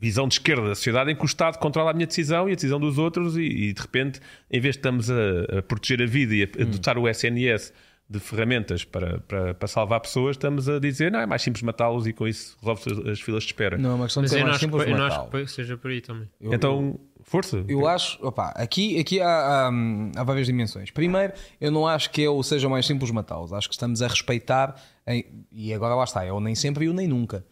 [0.00, 2.54] visão de esquerda da sociedade, em que o Estado controla a minha decisão e a
[2.54, 4.20] decisão dos outros, e, e de repente,
[4.50, 7.02] em vez de estamos a, a proteger a vida e a, a hum.
[7.02, 7.72] o SNS
[8.10, 12.06] de ferramentas para, para, para, salvar pessoas, estamos a dizer não, é mais simples matá-los
[12.06, 13.76] e com isso resolve as filas de espera.
[13.76, 16.00] Não é uma questão de ser mais simples Eu não acho que seja por aí
[16.00, 16.28] também.
[16.40, 17.62] Eu, então, força.
[17.68, 19.70] Eu acho, opa, aqui, aqui há, há,
[20.16, 20.90] há, várias dimensões.
[20.90, 23.52] Primeiro, eu não acho que eu seja mais simples matá-los.
[23.52, 26.94] Acho que estamos a respeitar, em, e agora lá está, eu nem sempre e eu
[26.94, 27.44] nem nunca.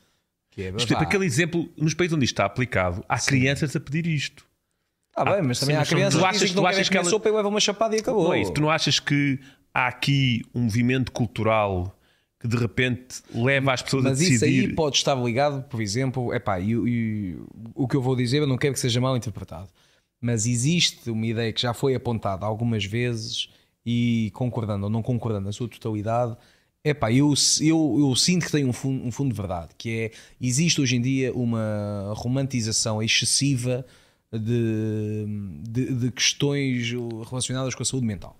[0.50, 3.26] Que é, Mas, aquele exemplo, nos países onde isto está aplicado, há Sim.
[3.26, 4.42] crianças a pedir isto.
[5.14, 7.08] Ah, bem, mas também Sim, há crianças que dizem que não achas que ela...
[7.08, 8.24] sopa e levam uma chapada e acabou.
[8.24, 8.52] Não é isso.
[8.52, 9.38] Tu não achas que
[9.76, 11.94] há aqui um movimento cultural
[12.40, 14.32] que de repente leva as pessoas Mas a decidir.
[14.32, 17.38] Mas isso aí pode estar ligado, por exemplo, epá, e, e,
[17.74, 19.68] o que eu vou dizer eu não quero que seja mal interpretado,
[20.18, 23.50] mas existe uma ideia que já foi apontada algumas vezes
[23.84, 26.34] e concordando ou não concordando na sua totalidade,
[26.82, 30.10] epá, eu, eu, eu sinto que tem um fundo, um fundo de verdade, que é,
[30.40, 33.84] existe hoje em dia uma romantização excessiva
[34.32, 35.26] de,
[35.68, 36.90] de, de questões
[37.28, 38.36] relacionadas com a saúde mental.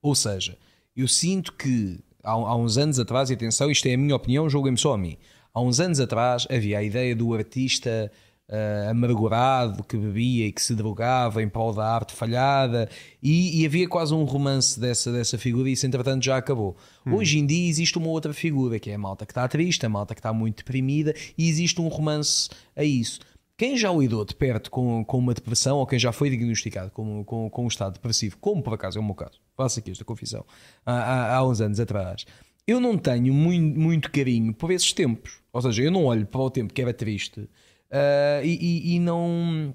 [0.00, 0.56] Ou seja,
[0.96, 4.48] eu sinto que há, há uns anos atrás, e atenção, isto é a minha opinião,
[4.48, 5.16] julguem-me só a mim.
[5.52, 8.10] Há uns anos atrás havia a ideia do artista
[8.48, 12.88] uh, amargurado que bebia e que se drogava em prol da arte falhada
[13.22, 16.76] e, e, havia quase um romance dessa, dessa figura e isso entretanto já acabou.
[17.06, 17.14] Hum.
[17.14, 19.88] Hoje em dia existe uma outra figura que é a malta que está triste, a
[19.88, 23.20] malta que está muito deprimida e existe um romance a isso.
[23.58, 27.24] Quem já lidou de perto com, com uma depressão ou quem já foi diagnosticado com,
[27.24, 30.04] com, com um estado depressivo, como por acaso é o meu caso, faço aqui esta
[30.04, 30.44] confissão,
[30.84, 32.26] há, há, há uns anos atrás,
[32.66, 35.38] eu não tenho muito, muito carinho por esses tempos.
[35.52, 39.00] Ou seja, eu não olho para o tempo que era triste uh, e, e, e,
[39.00, 39.74] não.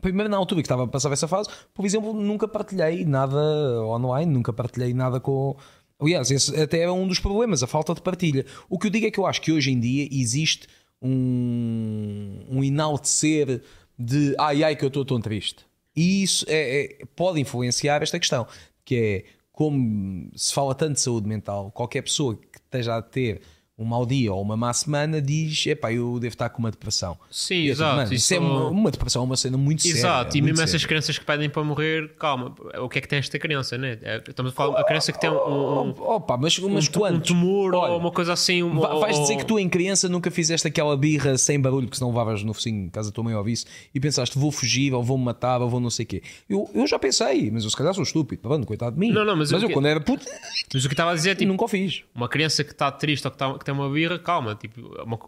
[0.00, 3.38] Primeiro, na altura que estava a passar essa fase, por exemplo, nunca partilhei nada
[3.84, 5.56] online, nunca partilhei nada com.
[6.00, 8.44] Aliás, esse até era um dos problemas, a falta de partilha.
[8.68, 10.66] O que eu digo é que eu acho que hoje em dia existe
[11.00, 13.62] um, um enaltecer
[13.96, 15.64] de ai ai que eu estou tão triste.
[15.94, 18.46] E isso é, é, pode influenciar esta questão,
[18.84, 23.42] que é como se fala tanto de saúde mental, qualquer pessoa que esteja a ter
[23.78, 27.18] um mau dia ou uma má semana diz: epá, eu devo estar com uma depressão.
[27.30, 27.96] Sim, exato.
[27.96, 29.94] Mano, isso, é uma, uma, depressão, é uma cena muito exato.
[29.94, 30.08] séria.
[30.08, 30.70] Exato, e mesmo séria.
[30.70, 33.98] essas crianças que pedem para morrer, calma, o que é que tem esta criança, né?
[34.02, 35.34] É, estamos a falar a criança que tem um.
[35.34, 38.62] um Opa, mas, mas um, um tumor Olha, ou uma coisa assim.
[38.62, 42.02] Um, vais dizer que tu em criança nunca fizeste aquela birra sem barulho que se
[42.02, 45.16] não levavas no focinho, caso a tua mãe ouvisse, e pensaste vou fugir, ou vou
[45.16, 46.22] me matar, ou vou não sei o quê.
[46.48, 49.12] Eu, eu já pensei, mas eu se calhar sou estúpido, tá coitado de mim.
[49.12, 50.26] Não, não, mas, mas eu, eu quando era puto.
[50.72, 51.52] Mas o que estava a dizer é tipo.
[51.52, 52.02] Nunca o fiz.
[52.14, 55.02] Uma criança que está triste ou que, está, que tem uma birra, calma Tipo, é
[55.02, 55.18] uma,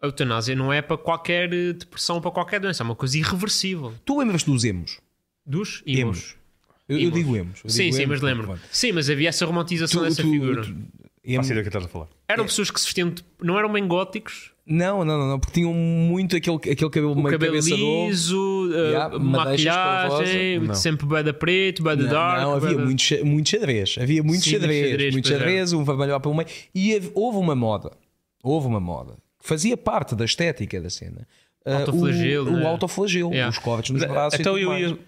[0.00, 3.94] a eutanásia não é para qualquer depressão, para qualquer doença, é uma coisa irreversível.
[4.04, 5.00] Tu lembras dos emos?
[5.44, 5.98] Dos emos.
[5.98, 6.36] emos.
[6.88, 7.60] Eu, eu, digo emos.
[7.64, 8.60] Eu sim, digo sim, emos, mas lembro.
[8.70, 10.62] Sim, mas havia essa romantização tu, dessa tu, figura.
[10.62, 10.70] Tu,
[11.24, 11.36] emo...
[11.36, 12.08] Faço ideia que estás a falar.
[12.28, 12.46] Eram é.
[12.46, 13.12] pessoas que se vestiam,
[13.42, 14.52] não eram bem góticos.
[14.68, 18.72] Não, não, não, não, porque tinham muito aquele, aquele cabelo o meio cabelo liso, uh,
[18.72, 22.42] yeah, maquilhagem, sempre bada preto, bada dark.
[22.42, 23.96] Não, havia muito, muito xadrez.
[24.00, 26.48] Havia muito Sim, xadrez, xadrez, muito xadrez, um vermelho pelo meio.
[26.74, 27.92] E houve uma moda
[28.46, 31.26] houve uma moda que fazia parte da estética da cena.
[31.64, 32.64] Uh, autoflagelo, o, né?
[32.64, 33.50] o autoflagelo, yeah.
[33.50, 34.38] os cortes nos braços.
[34.38, 34.98] Então eu ia.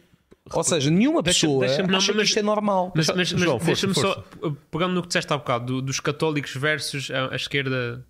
[0.50, 2.92] Ou seja, nenhuma pessoa deixa, deixa, acha não, mas, que isto é normal.
[2.96, 4.24] Mas, mas, mas deixa-me só,
[4.70, 8.04] pegando no que disseste há bocado, do, dos católicos versus a, a esquerda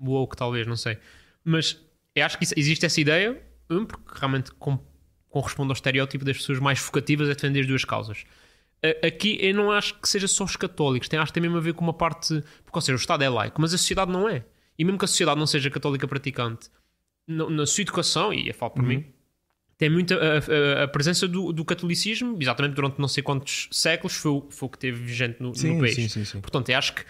[0.00, 0.98] woke, talvez, não sei.
[1.44, 1.80] Mas
[2.14, 4.50] eu acho que existe essa ideia, um, porque realmente
[5.28, 8.24] corresponde ao estereótipo das pessoas mais focativas a defender as duas causas.
[9.04, 11.60] Aqui eu não acho que seja só os católicos, tem, acho que tem mesmo a
[11.60, 12.42] ver com uma parte.
[12.64, 14.44] Porque, ou seja, o Estado é laico, mas a sociedade não é.
[14.78, 16.68] E mesmo que a sociedade não seja católica praticante,
[17.26, 18.88] na, na sua educação, e eu falo por uhum.
[18.88, 19.04] mim,
[19.78, 24.14] tem muita a, a, a presença do, do, catolicismo, exatamente durante não sei quantos séculos,
[24.16, 26.12] foi, foi o que teve vigente no, sim, no país.
[26.12, 27.04] Sim, sim, Portanto, eu acho que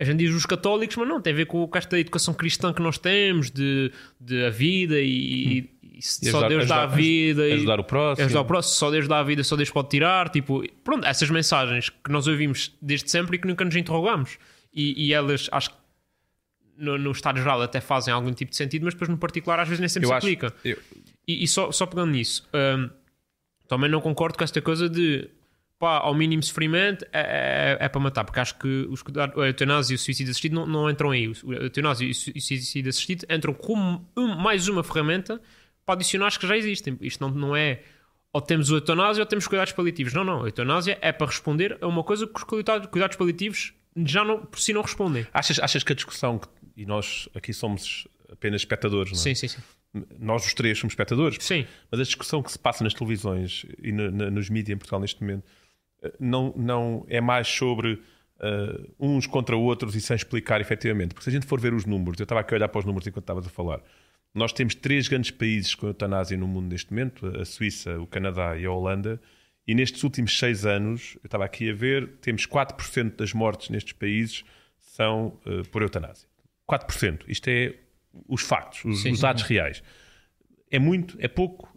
[0.00, 2.80] a gente diz os católicos, mas não, tem a ver com, esta educação cristã que
[2.80, 5.88] nós temos, de, de a vida e, hum.
[5.94, 7.48] e só ajudar, Deus ajudar, dá a vida.
[7.48, 8.26] E ajudar o próximo.
[8.26, 10.28] Ajudar o próximo, só Deus dá a vida, só Deus pode tirar.
[10.28, 14.38] Tipo, pronto, essas mensagens que nós ouvimos desde sempre e que nunca nos interrogamos.
[14.72, 15.76] E, e elas, acho que
[16.76, 19.66] no, no, estado geral até fazem algum tipo de sentido, mas depois no particular às
[19.66, 20.54] vezes nem sempre eu se acho, aplica.
[20.64, 20.78] Eu...
[21.26, 22.88] E, e, só, só pegando nisso, um,
[23.66, 25.28] também não concordo com esta coisa de
[25.78, 29.02] pá, ao mínimo sofrimento é, é, é, para matar, porque acho que os,
[29.36, 31.26] a eutanásia e o suicídio assistido não, não entram aí.
[31.26, 35.40] A eutanásia e o suicídio assistido entram como um, mais uma ferramenta
[35.86, 36.98] para adicionar as que já existem.
[37.00, 37.82] Isto não, não é
[38.32, 40.12] ou temos o eutanásia ou temos cuidados paliativos.
[40.12, 40.42] Não, não.
[40.44, 44.60] A eutanásia é para responder a uma coisa que os cuidados paliativos já não, por
[44.60, 45.26] si não respondem.
[45.32, 46.40] Achas, achas que a discussão,
[46.76, 49.22] e nós aqui somos apenas espectadores, não é?
[49.22, 49.60] Sim, sim, sim.
[50.18, 51.38] Nós os três somos espectadores.
[51.40, 51.66] Sim.
[51.90, 55.00] Mas a discussão que se passa nas televisões e no, no, nos mídias em Portugal
[55.00, 55.44] neste momento
[56.18, 61.14] não, não é mais sobre uh, uns contra outros e sem explicar efetivamente.
[61.14, 62.84] Porque se a gente for ver os números, eu estava aqui a olhar para os
[62.84, 63.80] números enquanto estavas a falar.
[64.34, 68.56] Nós temos três grandes países com eutanásia no mundo neste momento: a Suíça, o Canadá
[68.56, 69.20] e a Holanda.
[69.66, 73.92] E nestes últimos seis anos, eu estava aqui a ver, temos 4% das mortes nestes
[73.92, 74.42] países
[74.78, 76.26] são uh, por eutanásia.
[76.66, 77.24] 4%.
[77.28, 77.74] Isto é
[78.26, 79.82] os factos, os, sim, os dados reais.
[80.70, 81.16] É muito?
[81.20, 81.72] É pouco?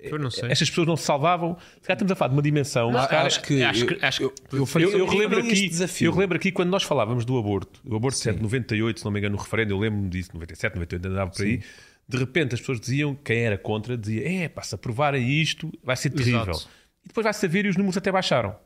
[0.00, 0.50] Eu não sei.
[0.50, 1.56] Estas pessoas não se salvavam.
[1.80, 2.90] Se calhar estamos a falar de uma dimensão.
[2.90, 3.98] Não, acho, que, acho que.
[4.04, 7.80] Acho eu, eu, eu, eu, relembro aqui, eu relembro aqui quando nós falávamos do aborto.
[7.84, 11.08] O aborto de 98, se não me engano, no referendo, eu lembro-me disso, 97, 98,
[11.08, 11.60] andava por aí.
[12.08, 15.96] De repente as pessoas diziam, quem era contra, dizia: é, pá, se aprovarem isto, vai
[15.96, 16.50] ser terrível.
[16.50, 16.68] Exato.
[17.04, 18.56] E depois vai-se a ver e os números até baixaram.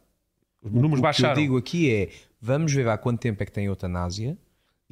[0.63, 1.33] Os números o baixaram.
[1.33, 2.09] O que eu digo aqui é:
[2.41, 4.37] vamos ver há quanto tempo é que tem eutanásia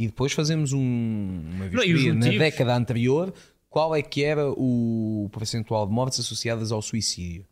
[0.01, 3.35] e depois fazemos um, uma vistoria na década anterior
[3.71, 7.47] qual é que era o percentual de mortes associadas ao suicídio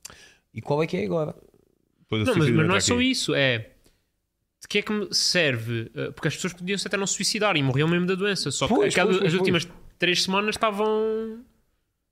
[0.53, 1.35] e qual é que é agora.
[2.11, 3.71] Não, mas, mas não é só isso, é
[4.61, 5.91] de que é que me serve?
[5.95, 8.67] Eh, porque as pessoas podiam até não se suicidar e morriam mesmo da doença, só
[8.67, 11.45] que pois, pois, pois, as últimas três semanas estavam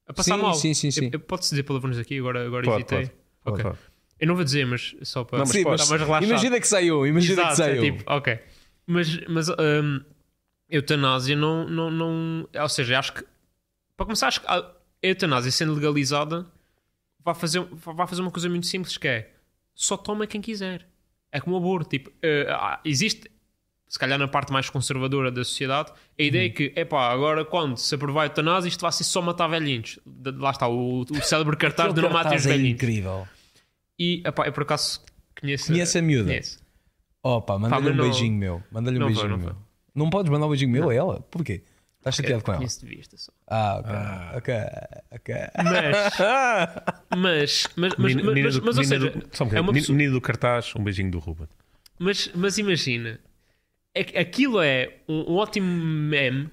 [0.07, 0.55] a passar sim, mal.
[0.55, 1.11] Sim, sim, sim.
[1.11, 3.11] Pode-se dizer palavrões aqui, agora, agora pode, hesitei.
[3.43, 3.65] Pode, okay.
[3.65, 3.79] pode.
[4.21, 6.25] Eu não vou dizer, mas só para não, mas estar mais relaxado.
[6.25, 7.83] Imagina que saiu, imagina Exato, que saiu.
[7.83, 8.39] É tipo, ok.
[8.87, 10.01] Mas, mas um,
[10.71, 12.49] eutanásia não, não, não.
[12.55, 13.25] Ou seja, acho que
[13.97, 14.65] para começar, acho que a
[15.03, 16.47] eutanásia sendo legalizada
[17.25, 19.33] vai fazer, vai fazer uma coisa muito simples que é
[19.75, 20.87] só toma quem quiser.
[21.31, 21.91] É como o aborto.
[21.91, 23.31] Tipo, uh, existe,
[23.89, 27.77] se calhar na parte mais conservadora da sociedade, a ideia é que, epá, agora quando
[27.77, 29.99] se aprovar a eutanásia, isto vai ser só matar velhinhos.
[30.37, 32.75] Lá está, o, o célebre cartaz de não matar os é velhinhos.
[32.75, 33.27] incrível.
[33.99, 35.03] E, epá, eu por acaso
[35.39, 35.73] conheço...
[35.73, 36.29] Conhece a miúda?
[36.31, 36.65] Conheço.
[37.23, 38.05] Opa, manda-lhe um não...
[38.05, 38.63] beijinho meu.
[38.71, 39.57] Manda-lhe um beijinho não meu.
[39.95, 41.21] Não podes mandar um beijinho meu a ela?
[41.31, 41.63] Porquê?
[42.07, 42.59] Estás chateado com ela?
[42.59, 43.33] Conheço de vista só.
[43.49, 43.93] Ah, ok.
[43.93, 44.33] Ah.
[44.37, 44.55] Ok,
[45.11, 45.35] ok.
[47.17, 49.73] Mas, mas, mas, mas, menina, mas, mas, mas ou seja, do, só um é uma
[49.73, 49.97] pessoa...
[49.97, 51.49] menino do cartaz, um beijinho do Ruben.
[51.99, 53.19] Mas, mas imagina,
[53.93, 56.51] é, aquilo é um, um ótimo meme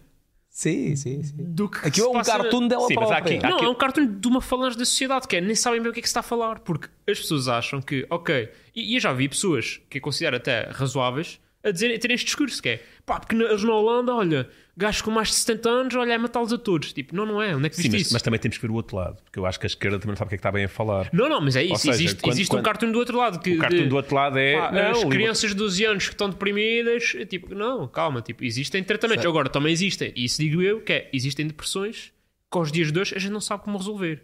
[0.49, 1.35] Sim, sim, sim.
[1.35, 3.17] Do que Aquilo é um cartoon dela sim, própria.
[3.17, 3.65] Aqui, não, aqui...
[3.65, 5.99] é um cartoon de uma falange da sociedade que é, nem sabem bem o que
[5.99, 6.59] é que se está a falar.
[6.59, 10.35] Porque as pessoas acham que, ok, e, e eu já vi pessoas que eu considero
[10.35, 14.13] até razoáveis a dizer, a terem este discurso que é, pá, porque eles na Holanda,
[14.13, 16.91] olha, gajos com mais de 70 anos, olha, é matá-los a todos.
[16.91, 17.55] Tipo, não, não é.
[17.55, 18.13] Onde é que Sim, mas, isso?
[18.13, 20.11] mas, também temos que ver o outro lado, porque eu acho que a esquerda também
[20.11, 21.09] não sabe o que é que está bem a falar.
[21.13, 21.89] Não, não, mas é isso.
[21.89, 22.59] Existe, quando, existe quando...
[22.59, 23.39] um cartoon do outro lado.
[23.39, 24.59] Que, o cartoon de, do outro lado é.
[24.59, 28.43] Pá, não, as crianças de 12 anos que estão deprimidas, é tipo, não, calma, tipo,
[28.43, 29.23] existem tratamentos.
[29.23, 29.33] Certo.
[29.33, 32.11] Agora, também existem, e isso digo eu, que é, existem depressões
[32.51, 34.23] que aos dias de hoje a gente não sabe como resolver.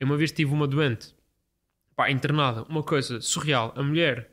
[0.00, 1.08] Eu uma vez tive uma doente,
[1.94, 3.74] pá, internada, uma coisa surreal.
[3.76, 4.30] A mulher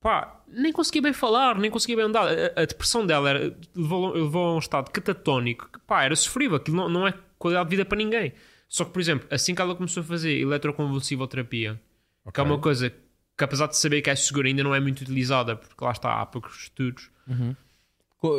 [0.00, 2.26] pá, nem conseguia bem falar, nem conseguia bem andar.
[2.26, 6.56] A, a depressão dela era, levou, levou a um estado catatónico que, pá, era sofrível.
[6.56, 8.32] Aquilo não, não é qualidade de vida para ninguém.
[8.68, 11.80] Só que, por exemplo, assim que ela começou a fazer eletroconvulsivoterapia,
[12.22, 12.32] okay.
[12.32, 15.00] que é uma coisa que, apesar de saber que é segura, ainda não é muito
[15.00, 17.10] utilizada, porque lá está, há poucos estudos.
[17.26, 17.56] Uhum.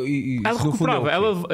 [0.06, 1.10] E, e, ela recuperava.
[1.10, 1.46] É ela, uh,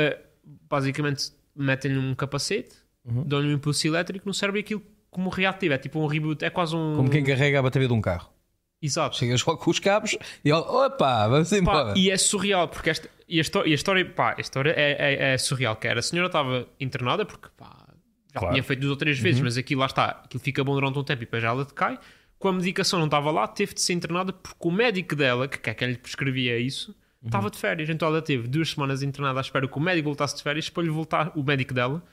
[0.69, 3.23] basicamente, metem-lhe um capacete, uhum.
[3.25, 5.73] dão-lhe um impulso elétrico no cérebro e aquilo como reativo.
[5.73, 6.97] É tipo um reboot, é quase um.
[6.97, 8.36] Como quem carrega a bateria de um carro.
[8.83, 9.17] Exato.
[9.17, 11.93] Chegas logo com os cabos e opa, vamos embora.
[11.93, 14.71] Pá, e é surreal, porque esta, e a, história, e a história, pá, a história
[14.77, 15.77] é, é, é, surreal.
[15.77, 17.87] Que era, a senhora estava internada porque pá,
[18.33, 18.55] já claro.
[18.55, 19.45] tinha feito duas ou três vezes, uhum.
[19.47, 21.99] mas aquilo lá está, aquilo fica bom durante um tempo e depois já ela decai.
[22.39, 25.71] Com a medicação não estava lá, teve de ser internada porque o médico dela, que
[25.71, 27.89] é quem lhe prescrevia isso, estava de férias.
[27.89, 30.83] Então ela teve duas semanas internada à espera que o médico voltasse de férias para
[30.83, 32.05] lhe voltar, o médico dela,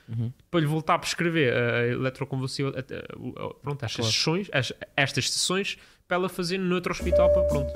[0.49, 4.11] para lhe voltar a prescrever a eletroconvulsiva, a- a- a- pronto, estas, Claro.
[4.13, 7.29] sessões, as- estas sessões para ela fazer no outro hospital.
[7.31, 7.73] Para, pronto.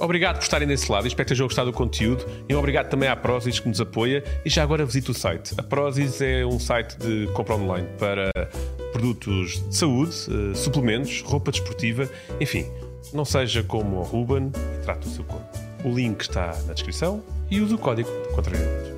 [0.00, 3.16] Obrigado por estarem desse lado, espero que tenham gostado do conteúdo e obrigado também à
[3.16, 5.54] Prozis que nos apoia e já agora visite o site.
[5.56, 8.30] A Prozis é um site de compra online para
[8.92, 12.66] produtos de saúde, eh, suplementos, roupa desportiva, enfim,
[13.12, 15.46] não seja como o Ruben e trate o seu corpo.
[15.84, 18.92] O link está na descrição e use o código de contrariedade.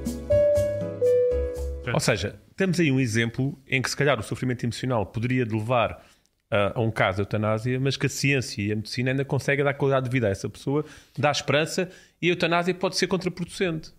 [1.92, 6.04] Ou seja, temos aí um exemplo em que se calhar o sofrimento emocional poderia levar
[6.50, 9.74] a, um caso de eutanásia, mas que a ciência e a medicina ainda conseguem dar
[9.74, 10.84] qualidade de vida a essa pessoa,
[11.18, 13.92] dar esperança e a eutanásia pode ser contraproducente.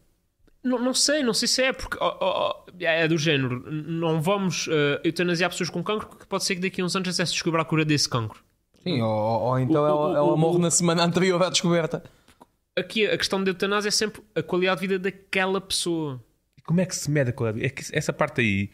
[0.63, 3.63] Não, não sei, não sei se é, porque ó, ó, é do género.
[3.71, 7.15] Não vamos uh, eutanasiar pessoas com cancro, porque pode ser que daqui a uns anos
[7.15, 8.43] já se descubra a cura desse cancro.
[8.83, 12.03] Sim, ou, ou então O- ela, o- morre o- na semana anterior à descoberta.
[12.77, 16.21] Aqui a questão da eutanásia é sempre a qualidade de vida daquela pessoa.
[16.57, 17.65] E como é que se mede a qualidade?
[17.65, 18.69] É que essa parte aí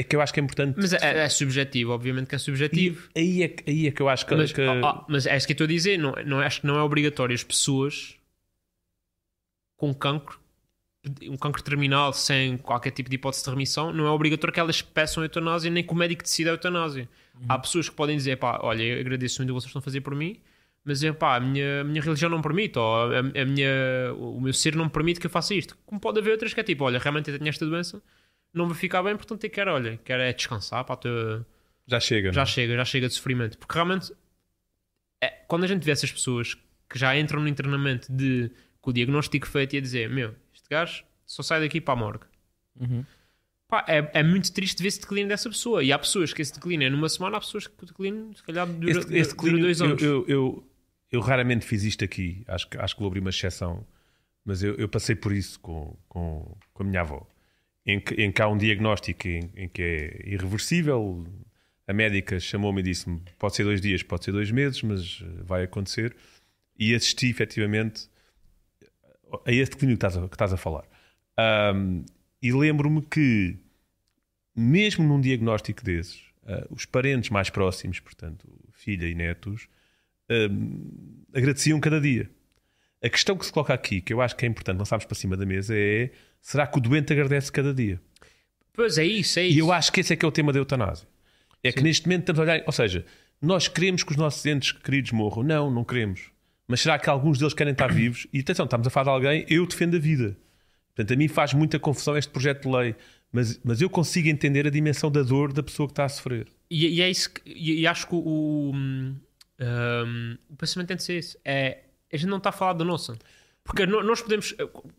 [0.00, 0.76] é que eu acho que é importante.
[0.78, 3.08] Mas é, é subjetivo, obviamente que é E subjetivo.
[3.16, 4.34] aí, é, que- aí é que eu acho que.
[4.34, 5.98] Mas, que- ah, ah, mas é isso que eu estou a dizer.
[5.98, 8.16] Não, não, acho que não é obrigatório as pessoas
[9.76, 10.38] com cancro,
[11.22, 14.82] um cancro terminal sem qualquer tipo de hipótese de remissão, não é obrigatório que elas
[14.82, 17.08] peçam a eutanásia nem que o médico decida a eutanásia.
[17.48, 19.82] Há pessoas que podem dizer, pá, olha, eu agradeço muito o que vocês estão a
[19.82, 20.38] fazer por mim,
[20.84, 24.38] mas é pá, a minha, a minha religião não permite, ou a, a minha, o
[24.38, 25.74] meu ser não permite que eu faça isto.
[25.86, 28.02] Como pode haver outras que é tipo, olha, realmente eu tenho esta doença,
[28.52, 31.44] não vai ficar bem, portanto eu quero, olha, quero é descansar, pá, tô-
[31.86, 32.32] já chega.
[32.32, 32.46] já não é?
[32.46, 33.58] chega, já chega de sofrimento.
[33.58, 34.12] Porque realmente,
[35.22, 36.54] é, quando a gente vê essas pessoas
[36.88, 40.68] que já entram no internamento de, com o diagnóstico feito e a dizer: Meu, este
[40.70, 42.24] gajo só sai daqui para a morgue.
[43.68, 45.82] Pá, é, é muito triste ver esse declínio dessa pessoa.
[45.84, 48.42] E há pessoas que esse declínio é numa semana, há pessoas que o declínio, se
[48.42, 50.02] calhar, dura, Este, este dura declínio, dois eu, anos.
[50.02, 50.70] eu, eu,
[51.12, 53.86] eu raramente fiz isto aqui, acho que, acho que vou abrir uma exceção,
[54.44, 57.24] mas eu, eu passei por isso com, com, com a minha avó,
[57.84, 61.26] em que, em que há um diagnóstico em, em que é irreversível.
[61.86, 65.42] A médica chamou-me e disse-me: pode ser dois dias, pode ser dois meses, mas eh,
[65.42, 66.14] vai acontecer.
[66.78, 68.08] E assisti efetivamente
[69.44, 70.84] a este declínio que estás a, que estás a falar.
[71.36, 72.04] Ahm,
[72.42, 73.56] e lembro-me que,
[74.56, 79.68] mesmo num diagnóstico desses, ah, os parentes mais próximos, portanto, filha e netos,
[80.28, 82.30] ahm, agradeciam cada dia.
[83.02, 85.36] A questão que se coloca aqui, que eu acho que é importante lançarmos para cima
[85.36, 86.10] da mesa, é:
[86.40, 88.00] será que o doente agradece cada dia?
[88.72, 89.56] Pois é isso, é isso.
[89.56, 91.08] E eu acho que esse é que é o tema da eutanásia.
[91.62, 93.04] É que neste momento estamos a olhar, ou seja,
[93.40, 95.42] nós queremos que os nossos entes queridos morram.
[95.42, 96.30] Não, não queremos.
[96.66, 98.26] Mas será que alguns deles querem estar vivos?
[98.32, 100.36] E atenção, estamos a falar de alguém, eu defendo a vida.
[100.94, 102.94] Portanto, a mim faz muita confusão este projeto de lei.
[103.32, 106.48] Mas, mas eu consigo entender a dimensão da dor da pessoa que está a sofrer.
[106.70, 109.16] E, e é isso que, e, e acho que o, o, hum,
[109.60, 111.38] hum, o pensamento tem de ser esse.
[111.44, 111.78] É,
[112.12, 113.16] a gente não está a falar da nossa.
[113.62, 114.54] Porque nós podemos.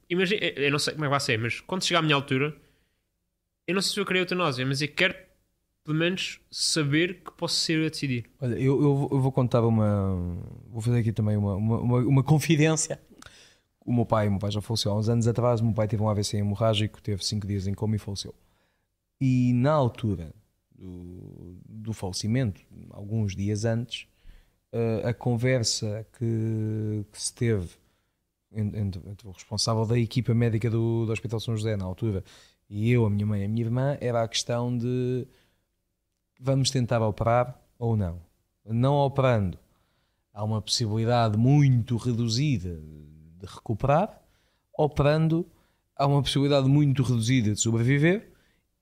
[0.10, 2.56] Imagina, eu não sei como é que vai ser, mas quando chegar à minha altura,
[3.68, 5.16] eu não sei se eu queria eutanásia, mas eu quero
[5.84, 8.30] pelo menos saber que posso ser a decidir.
[8.40, 10.38] Olha, eu, eu vou- eu vou contar uma.
[10.70, 13.00] Vou fazer aqui também uma, uma, uma, uma confidência.
[13.84, 15.60] O meu pai, o meu pai já faleceu há uns anos atrás.
[15.60, 18.34] O meu pai teve um AVC hemorrágico, teve 5 dias em coma e faleceu.
[19.20, 20.34] E na altura
[20.72, 24.06] do, do falecimento, alguns dias antes,
[24.72, 27.70] eh, a conversa que, que se teve
[28.52, 32.24] en- entre, entre o responsável da equipa médica do, do Hospital São José na altura
[32.70, 35.28] e eu, a minha mãe e a minha irmã era a questão de
[36.40, 38.22] vamos tentar operar ou não.
[38.66, 39.58] Não operando,
[40.34, 42.80] há uma possibilidade muito reduzida
[43.38, 44.22] de recuperar.
[44.78, 45.46] Operando,
[45.96, 48.32] há uma possibilidade muito reduzida de sobreviver.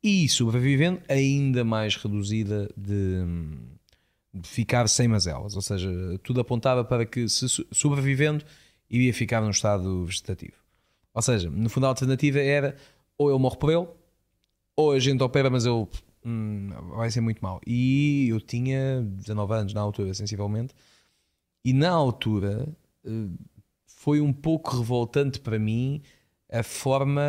[0.01, 3.25] E sobrevivendo, ainda mais reduzida de
[4.43, 5.55] ficar sem mazelas.
[5.55, 5.89] Ou seja,
[6.23, 8.43] tudo apontava para que, se so- sobrevivendo,
[8.89, 10.53] iria ficar num estado vegetativo.
[11.13, 12.75] Ou seja, no fundo, a alternativa era
[13.17, 13.87] ou ele morre por ele,
[14.75, 15.85] ou a gente opera, mas ele
[16.25, 17.59] hum, vai ser muito mal.
[17.67, 20.73] E eu tinha 19 anos na altura, sensivelmente,
[21.65, 22.67] e na altura
[23.05, 23.27] eh,
[23.85, 26.01] foi um pouco revoltante para mim
[26.49, 27.21] a forma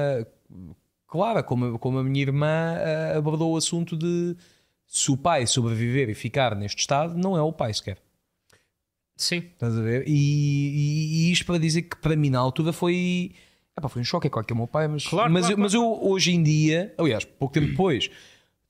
[1.09, 4.37] clara como, como a minha irmã eh, abordou o assunto de
[4.93, 7.99] se o pai sobreviver e ficar neste estado, não é o pai sequer.
[9.17, 9.39] Sim.
[9.53, 10.03] Estás a ver?
[10.07, 13.33] E, e- e isto para dizer que para mim na altura foi.
[13.79, 15.55] epá, foi um choque, é claro que é o meu pai, mas, Claro, mas, claro,
[15.55, 18.11] eu, mas eu hoje em dia, aliás, pouco tempo depois,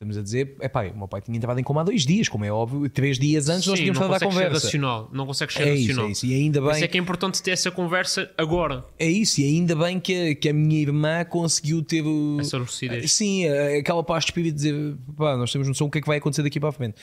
[0.00, 2.42] estamos a dizer, epá, o meu pai tinha entrado em coma há dois dias, como
[2.42, 4.66] é óbvio, três dias antes nós Sim, tínhamos não estado a consegue ser conversa.
[4.66, 5.10] racional.
[5.12, 6.08] Não consegue ser É isso, racional.
[6.08, 8.82] é isso, e ainda isso bem, é que é importante ter essa conversa agora.
[8.98, 12.02] é isso, e ainda bem que a, que a minha irmã conseguiu ter.
[12.40, 13.12] Essa lucidez.
[13.12, 13.46] Sim,
[13.78, 16.16] aquela paz de espírito de dizer, pá, nós temos noção do que é que vai
[16.16, 16.94] acontecer daqui para a frente.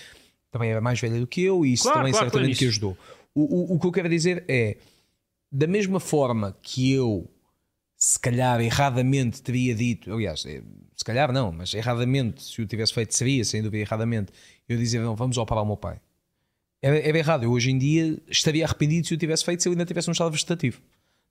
[0.52, 2.66] Também era mais velha do que eu e isso Claro, também claro, certamente claro, que
[2.66, 2.72] isso.
[2.72, 2.98] ajudou.
[3.36, 4.76] O, o, o que eu quero dizer é,
[5.52, 7.30] da mesma forma que eu
[7.96, 10.64] se calhar erradamente teria dito, aliás, eh,
[10.98, 14.32] se calhar não, mas erradamente, se o tivesse feito, seria, sem dúvida, erradamente,
[14.68, 16.02] eu dizia, não, vamos operar o meu pai.
[16.82, 17.44] Era, era errado.
[17.44, 20.12] Eu hoje em dia estaria arrependido se o tivesse feito se ele ainda tivesse um
[20.12, 20.82] estado vegetativo.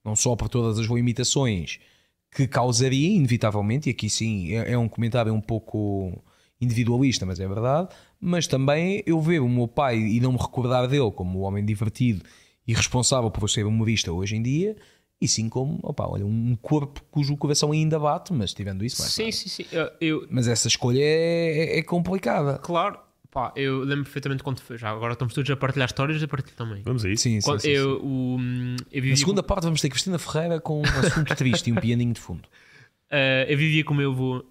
[0.05, 1.81] Não só por todas as limitações
[2.31, 6.23] que causaria, inevitavelmente, e aqui sim é, é um comentário um pouco
[6.61, 7.89] individualista, mas é verdade,
[8.21, 11.65] mas também eu ver o meu pai e não me recordar dele como um homem
[11.65, 12.23] divertido
[12.67, 14.77] e responsável por ser humorista hoje em dia,
[15.21, 19.13] e sim como opa, olha, um corpo cujo coração ainda bate, mas tirando isso, mais
[19.13, 19.67] sim, sim, sim.
[19.73, 20.27] Eu, eu...
[20.31, 22.59] Mas essa escolha é, é, é complicada.
[22.59, 22.99] Claro,
[23.37, 24.79] Pá, eu lembro perfeitamente quando foi.
[24.79, 26.83] Já agora estamos todos a partilhar histórias, a partilhar também.
[26.83, 27.19] Vamos aí.
[27.19, 28.07] Sim, sim, sim, eu, sim.
[28.07, 28.39] O,
[28.91, 29.49] eu Na segunda com...
[29.49, 32.49] parte vamos ter Cristina Ferreira com um assunto triste e um pianinho de fundo.
[33.13, 34.39] Uh, eu vivia com o meu avô.
[34.39, 34.45] Uh,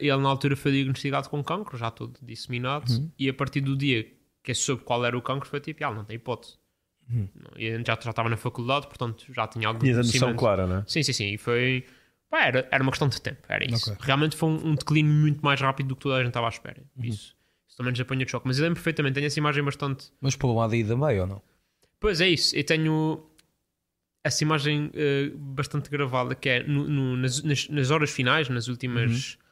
[0.00, 2.90] ele na altura foi diagnosticado com cancro, já todo disseminado.
[2.90, 3.08] Uhum.
[3.16, 4.04] E a partir do dia
[4.42, 6.54] que eu soube qual era o cancro, foi tipo, ah, não tem hipótese.
[7.10, 7.28] Uhum.
[7.56, 10.78] E já, já estava na faculdade, portanto já tinha algo Tinha a noção clara, não
[10.78, 10.84] é?
[10.86, 11.32] Sim, sim, sim.
[11.34, 11.84] E foi.
[12.30, 13.92] Pá, era, era uma questão de tempo, era isso.
[13.92, 14.06] Okay.
[14.06, 16.48] Realmente foi um, um, declínio muito mais rápido do que toda a gente estava à
[16.48, 16.82] espera.
[16.96, 17.04] Uhum.
[17.04, 17.36] Isso.
[17.68, 18.46] Isso também nos apanha de choque.
[18.46, 20.10] Mas eu lembro perfeitamente, tenho essa imagem bastante.
[20.20, 21.42] Mas um lado aí também, ou não?
[22.00, 22.56] Pois é isso.
[22.56, 23.24] Eu tenho
[24.22, 28.68] essa imagem uh, bastante gravada que é no, no, nas, nas, nas, horas finais, nas
[28.68, 29.10] últimas.
[29.10, 29.44] Uhum.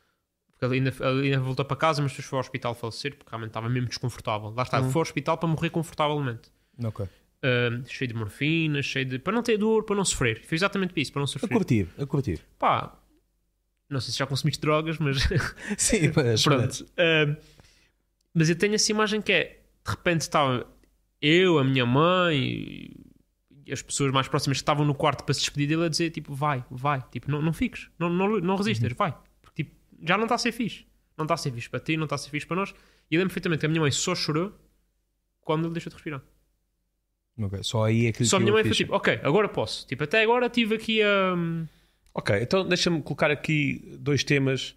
[0.50, 3.30] Porque ele ainda, ele ainda voltou para casa, mas depois foi ao hospital falecer porque
[3.30, 4.50] realmente estava mesmo desconfortável.
[4.50, 4.90] Lá está, uhum.
[4.90, 6.50] foi ao hospital para morrer confortavelmente.
[6.82, 7.07] Ok.
[7.45, 9.18] Uh, cheio de morfina, cheio de.
[9.18, 10.43] para não ter dor, para não sofrer.
[10.45, 11.53] Foi exatamente isso, para não sofrer.
[11.53, 12.40] A curtir, a curtir.
[12.59, 12.97] Pá,
[13.90, 15.18] não sei se já consumiste drogas, mas.
[15.76, 16.43] Sim, mas.
[16.45, 16.82] Pronto.
[16.82, 17.36] Uh,
[18.32, 20.66] mas eu tenho essa imagem que é de repente estava
[21.20, 22.95] eu, a minha mãe
[23.70, 26.34] as pessoas mais próximas que estavam no quarto para se despedir dele a dizer tipo,
[26.34, 28.97] vai, vai, tipo, não, não fiques, não, não, não resistas, uhum.
[28.97, 29.14] vai.
[29.40, 30.86] Porque tipo, já não está a ser fixe.
[31.16, 32.74] Não está a ser fixe para ti, não está a ser fixe para nós.
[33.11, 34.53] E eu lembro perfeitamente que a minha mãe só chorou
[35.40, 36.22] quando ele deixou de respirar.
[37.39, 39.87] Ok, só aí é que Só a minha mãe foi tipo, ok, agora posso.
[39.87, 41.35] Tipo, até agora tive aqui a.
[41.35, 41.66] Um...
[42.14, 44.76] Ok, então deixa-me colocar aqui dois temas.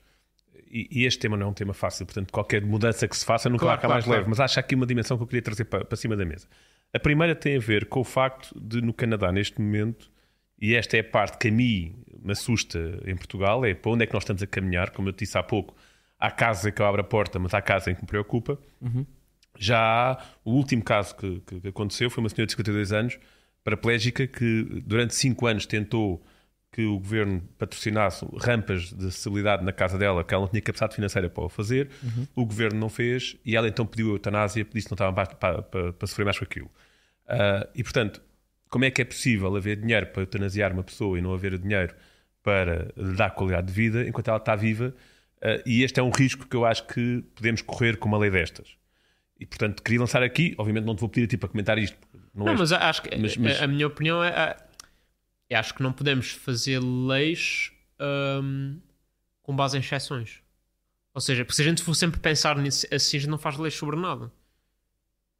[0.68, 3.47] E, e, este tema não é um tema fácil, portanto, qualquer mudança que se faça
[3.49, 4.20] nunca claro, vai claro, mais claro.
[4.20, 4.30] leve.
[4.30, 6.47] Mas acho aqui uma dimensão que eu queria trazer para, para cima da mesa.
[6.93, 10.12] A primeira tem a ver com o facto de, no Canadá, neste momento,
[10.60, 14.03] e esta é a parte que a mim me assusta em Portugal, é para onde
[14.03, 14.89] é que nós estamos a caminhar.
[14.89, 15.76] Como eu disse há pouco,
[16.20, 18.58] há casa que eu abro a porta, mas há casa em que me preocupa.
[18.82, 19.06] Uhum.
[19.58, 23.18] Já há o último caso que, que, aconteceu foi uma senhora de 52 anos,
[23.64, 26.24] paraplégica, que durante 5 anos tentou
[26.76, 30.93] que o governo patrocinasse rampas de acessibilidade na casa dela, que ela não tinha capacidade
[30.93, 31.89] financeira para o fazer.
[32.03, 32.28] Uhum.
[32.36, 35.36] O governo não fez e ela então pediu a eutanásia, disse que não estava para,
[35.36, 36.70] para, para, para sofrer mais com aquilo.
[37.28, 38.22] Uh, e portanto,
[38.70, 41.95] como é que é possível haver dinheiro para eutanasiar uma pessoa e não haver dinheiro
[42.43, 44.93] para lhe dar qualidade de vida enquanto ela está viva?
[45.38, 48.30] Uh, e este é um risco que eu acho que podemos correr com uma lei
[48.30, 48.76] destas.
[49.40, 51.98] E portanto, queria lançar aqui, obviamente não te vou pedir a ti para comentar isto.
[52.34, 53.62] Não, não é mas acho que mas, mas...
[53.62, 54.56] A, minha opinião é.
[55.50, 58.80] é acho que não podemos fazer leis um,
[59.42, 60.42] com base em exceções.
[61.14, 63.58] Ou seja, porque se a gente for sempre pensar nisso assim, a gente não faz
[63.58, 64.32] leis sobre nada.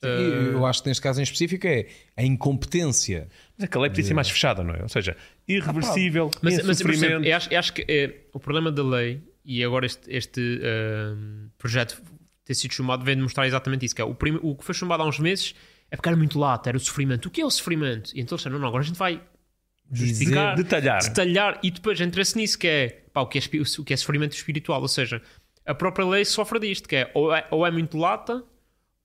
[0.02, 3.28] Eu acho que neste caso em específico é a incompetência.
[3.58, 4.84] Mas a lei podia ser mais fechada, não é?
[4.84, 5.18] Ou seja,
[5.48, 9.22] irreversível, ah, mas, mas, exemplo, eu acho, eu acho que é, o problema da lei,
[9.44, 12.02] e agora este, este uh, projeto
[12.46, 15.04] ter sido chumbado vem demonstrar exatamente isso, que é o, prim, o que foi chumbado
[15.04, 15.56] há uns meses
[15.90, 17.28] é porque era muito lato, era o sofrimento.
[17.28, 18.12] O que é o sofrimento?
[18.16, 19.22] E então, não, não, agora a gente vai
[19.92, 21.02] justificar, Dizer, detalhar.
[21.02, 24.34] detalhar e depois entra-se nisso que é, pá, o, que é o que é sofrimento
[24.34, 25.22] espiritual, ou seja,
[25.66, 28.44] a própria lei sofre disto, que é ou é, ou é muito lata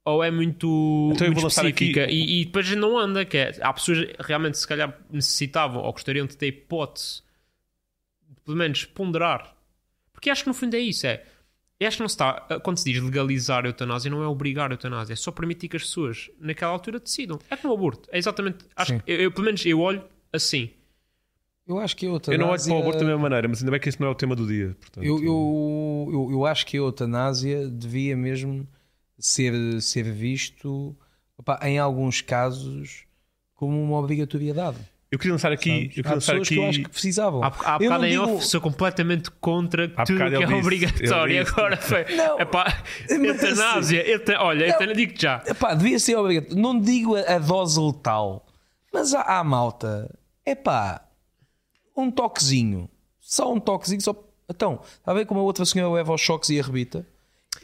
[0.04, 2.12] ou é muito, então muito específica aqui...
[2.12, 5.92] e, e, depois não anda, que é, há pessoas que realmente se calhar necessitavam ou
[5.92, 7.22] gostariam de ter hipótese
[8.28, 9.54] de pelo menos ponderar.
[10.12, 11.22] Porque acho que no fundo é isso, é
[11.86, 14.74] acho que não se está, quando se diz legalizar a eutanásia, não é obrigar a
[14.74, 17.38] eutanásia, é só permitir que as pessoas naquela altura decidam.
[17.48, 20.70] É como o aborto, é exatamente, acho que, eu, eu, pelo menos eu olho assim.
[21.66, 22.34] Eu acho que a eutanásia...
[22.34, 24.08] Eu não olho para o aborto da mesma maneira, mas ainda bem que isso não
[24.08, 24.76] é o tema do dia.
[24.80, 25.04] Portanto...
[25.04, 28.66] Eu, eu, eu, eu acho que a eutanásia devia mesmo
[29.18, 30.96] ser, ser visto,
[31.38, 33.04] opa, em alguns casos,
[33.54, 34.78] como uma obrigatoriedade.
[35.10, 35.86] Eu queria lançar aqui.
[35.86, 36.44] Eu queria lançar aqui...
[36.44, 37.42] que eu acho que precisavam.
[37.42, 38.22] Há, há bocado em digo...
[38.22, 41.48] off sou completamente contra há tudo que é disse, obrigatório.
[41.48, 42.04] Agora foi.
[42.14, 44.02] Não, epá, eutanásia.
[44.02, 44.30] Assim, eut...
[44.38, 45.42] Olha, não, digo-te já.
[45.46, 46.56] Epá, devia ser obrigatório.
[46.56, 48.46] Não digo a, a dose letal,
[48.92, 50.08] mas há, há malta.
[50.46, 51.04] Epá,
[51.96, 52.88] um toquezinho.
[53.18, 54.00] Só um toquezinho.
[54.00, 54.14] Só...
[54.48, 57.04] Então, está a ver como a outra senhora leva aos choques e arrebita?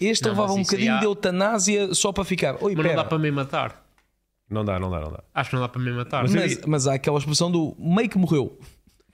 [0.00, 0.98] Este não, levava um bocadinho há...
[0.98, 2.56] de eutanásia só para ficar.
[2.60, 2.96] Oi, mas pera.
[2.96, 3.85] não dá para me matar.
[4.48, 5.22] Não dá, não dá, não dá.
[5.34, 6.22] Acho que não dá para me matar.
[6.22, 8.58] Mas, mas, mas há aquela expressão do meio que morreu.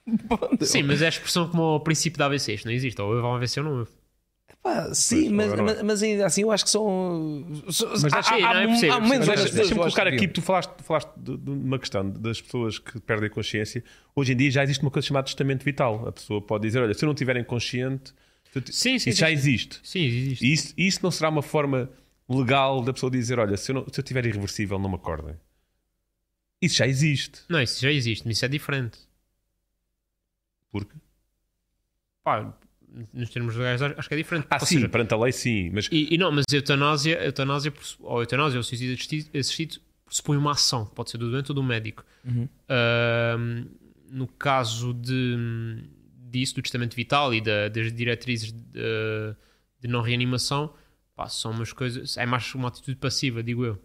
[0.61, 2.53] Sim, mas é a expressão como ao princípio da AVC.
[2.53, 3.01] Isto não existe.
[3.01, 3.91] Ou houve um AVC ou não houve.
[4.61, 7.45] Pá, sim, Pois, mas, mas, mas ainda assim eu acho que são.
[8.01, 10.27] Mas há, sim, há- não, há- é possível, há momentos Mas pessoas deixa-me colocar aqui,
[10.27, 13.83] tu falaste, falaste de, de uma questão das pessoas que perdem consciência.
[14.15, 16.07] Hoje em dia já existe uma coisa chamada testamento vital.
[16.07, 18.13] A pessoa pode dizer: Olha, se eu não estiver inconsciente,
[18.51, 19.79] se eu ti- Sim, sim, isso sim, já existe.
[19.83, 20.45] Sim, existe.
[20.45, 21.89] E isso, isso não será uma forma
[22.37, 25.35] legal da pessoa dizer: Olha, se eu, não, se eu estiver irreversível, não me acordem.
[26.61, 27.41] Isso já existe.
[27.49, 28.97] Não, isso já existe, mas isso é diferente.
[30.71, 30.95] Porque?
[32.23, 32.53] Pá,
[33.13, 34.47] nos termos legais acho que é diferente.
[34.49, 35.69] Ah, Ou sim, seja, perante a lei, sim.
[35.71, 38.93] Mas E, e não, mas a eutanásia, a eutanásia ou a eutanásia ou suicídio
[39.37, 42.05] assistido, pressupõe uma ação, pode ser do doente ou do médico.
[42.23, 42.47] Uhum.
[42.69, 43.65] Ahm,
[44.09, 45.83] no caso de,
[46.29, 49.35] disso, do testamento vital e da- das diretrizes de,
[49.81, 50.73] de não reanimação,
[51.15, 52.17] pá, são umas coisas.
[52.17, 53.79] É mais uma atitude passiva, digo eu.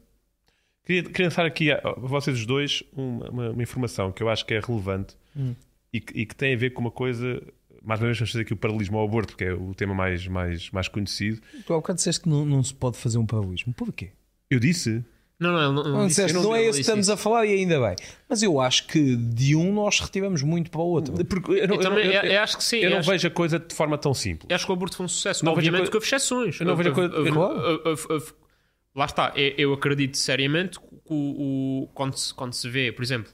[0.84, 4.28] Queria, queria lançar aqui a, a vocês os dois uma, uma- uma informação que eu
[4.28, 5.54] acho que é relevante Hum.
[5.92, 7.42] e, que, e que tem a ver com uma coisa.
[7.82, 10.26] Mais uma vez, vamos fazer aqui o paralelismo ao aborto, porque é o tema mais,
[10.26, 11.40] mais, mais conhecido.
[11.64, 13.72] Tu há bocado disseste que não, não se pode fazer um paralelismo.
[13.74, 14.10] Porquê?
[14.50, 15.04] Eu disse.
[15.40, 17.52] Não, não, não, Não, não disseste, eu não, é esse que estamos a falar e
[17.54, 17.94] ainda bem.
[18.28, 21.14] Mas eu acho que de um nós retivemos muito para o outro.
[21.26, 22.90] Porque eu, não- Eu eu não- também- eu- eu- eu acho que sim, Eu eu
[22.90, 24.46] não acho- vejo a coisa de forma tão simples.
[24.50, 25.44] Eu acho que o aborto foi um sucesso.
[25.44, 26.60] Não vejo a Obviamente coisa- que houve exceções.
[26.60, 28.34] Eu não vejo a coisa-
[28.96, 29.32] Lá está.
[29.36, 33.30] Eu, eu acredito seriamente que o, o- quando, se, quando se vê, por exemplo,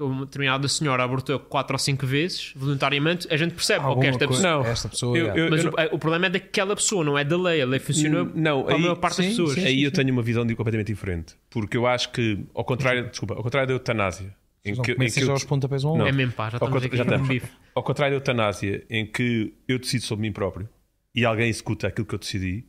[0.00, 3.84] que uma determinada senhora abortou 4 ou 5 vezes, voluntariamente, a gente percebe.
[3.84, 4.70] Alguma ok, esta coisa- pessoa- Não.
[4.70, 5.18] Esta pessoa.
[5.18, 7.60] Eu- eu- Mas não- o, o problema é daquela pessoa, não é da lei.
[7.60, 9.52] A lei funciona Hum, não, para a aí- maior parte das sim, pessoas.
[9.54, 11.34] sim, Aí eu tenho uma visão de completamente diferente.
[11.50, 14.34] Porque eu acho que, ao contrário, desculpa, ao contrário da eutanásia,
[14.64, 16.06] em Não que, em que eu- aos pontapés um ao Não.
[16.06, 17.28] É mesmo, pá, já Ao estamos aqui já um estamos.
[17.28, 17.48] bife.
[17.74, 20.68] Ao contrário da eutanásia, em que eu decido sobre mim próprio
[21.14, 22.64] e alguém executa aquilo que eu decidi,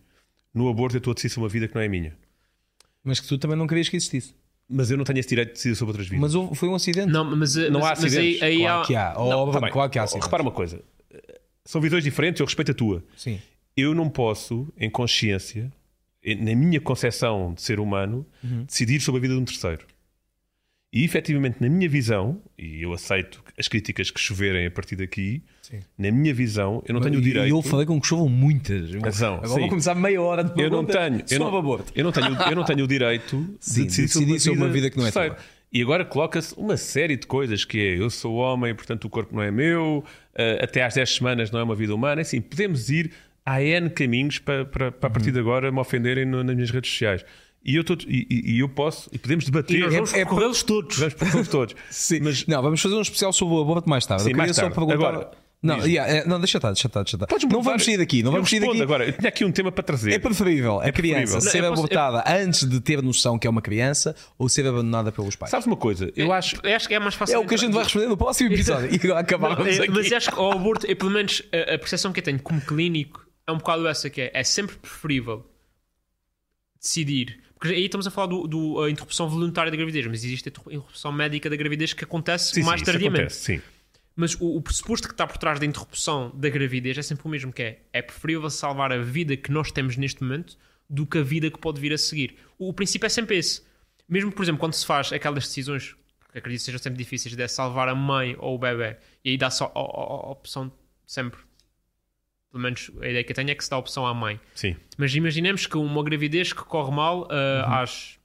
[0.54, 2.14] no aborto eu estou a decidir sobre uma vida que não é minha.
[3.04, 4.36] Mas que tu também não querias que existisse.
[4.70, 6.22] Mas eu não tenho esse direito de decidir sobre outras vidas.
[6.22, 7.12] Mas houve- foi um acidente.
[7.12, 8.44] Não, mas, Não mas, há mas aí, acidentes.
[8.44, 8.86] aí claro há.
[8.86, 9.14] que há.
[9.18, 9.72] Oh, Não, Bruno, tá bem.
[9.72, 10.26] claro que há Oh, acidentes.
[10.28, 10.82] Repara uma coisa.
[11.66, 13.04] São visões diferentes, eu respeito a tua.
[13.18, 13.40] Sim.
[13.76, 15.72] Eu não posso, em consciência,
[16.24, 18.64] em- na minha concepção de ser humano, Uhum.
[18.64, 19.86] decidir sobre a vida de um terceiro.
[20.94, 25.42] E efetivamente, na minha visão, e eu aceito as críticas que choverem a partir daqui,
[25.62, 25.80] Sim.
[25.98, 27.48] na minha visão, eu não tenho o direito.
[27.48, 28.94] E eu falei com que chovam muitas.
[28.96, 29.60] Razão, Agora sim.
[29.62, 31.94] vou começar meia hora de eu não tenho, eu não, aborto.
[31.96, 34.70] eu não tenho, eu não tenho o direito Sim, de decidir, de decidir sobre uma
[34.70, 35.38] vida que não é tua.
[35.72, 39.34] E agora coloca-se uma série de coisas que é eu sou homem, portanto o corpo
[39.34, 40.04] não é meu,
[40.36, 42.22] eh, até às 10 semanas não é uma vida humana.
[42.22, 43.12] Assim, podemos ir
[43.46, 46.92] a N caminhos para, para, para a partir de agora me ofenderem nas minhas redes
[46.92, 47.24] sociais.
[47.64, 49.78] E eu, tô- e, e- eu posso, e podemos debater.
[49.78, 50.98] E nós vamos É- é- percorrê-los todos.
[50.98, 51.76] Vamos percorrer todos.
[51.92, 52.20] Sim.
[52.22, 54.24] Mas Não, vamos fazer um especial sobre o aborto mais tarde.
[54.24, 54.76] Sim, eu queria mais só tarde.
[54.76, 54.96] perguntar.
[54.96, 55.32] Agora,
[55.64, 57.28] não, yeah, é, não, deixa estar, deixa estar, deixa estar.
[57.28, 58.82] podes Não vamos sair daqui, não Eu vamos sair daqui.
[58.82, 59.06] agora.
[59.06, 60.12] Eu tinha aqui um tema para trazer.
[60.12, 61.42] É preferível a criança preferível.
[61.52, 64.66] ser Não, eu posso- abortada antes de ter noção que é uma criança ou ser
[64.66, 65.52] abandonada pelos pais.
[65.52, 66.12] Sabes uma coisa?
[66.16, 66.56] Eu acho.
[66.64, 67.36] Eu acho que é mais fácil.
[67.36, 68.90] É o que a gente vai responder no próximo episódio.
[68.92, 69.92] E acabávamos Não, é- aqui.
[69.92, 72.60] Mas acho que ao aborto, é, pelo menos a, a percepção que eu tenho como
[72.60, 75.46] clínico é um bocado essa que é, é sempre preferível
[76.82, 77.40] decidir.
[77.62, 80.52] Porque aí estamos a falar do, do- a interrupção voluntária da gravidez, mas existe a
[80.74, 83.20] interrupção médica da gravidez que acontece Sim, mais sim, tardiamente.
[83.22, 83.62] acontece, sim.
[84.16, 87.30] Mas o, o pressuposto que está por trás da interrupção da gravidez é sempre o
[87.30, 90.58] mesmo, que é, é preferível salvar a vida que nós temos neste momento
[90.90, 92.36] do que a vida que pode vir a seguir.
[92.58, 93.62] O, o princípio é sempre esse.
[94.10, 95.96] Mesmo, por exemplo, quando se faz aquelas decisões,
[96.32, 99.38] que acredito que sejam sempre difíceis, de salvar a mãe ou o bebê, e aí
[99.38, 100.72] dá só a, a- a opção
[101.06, 101.40] sempre.
[102.52, 104.40] Pelo menos a ideia que eu tenho é que se dá a opção à mãe.
[104.54, 104.76] Sim.
[104.98, 108.20] Mas imaginemos que uma gravidez que corre mal ah, às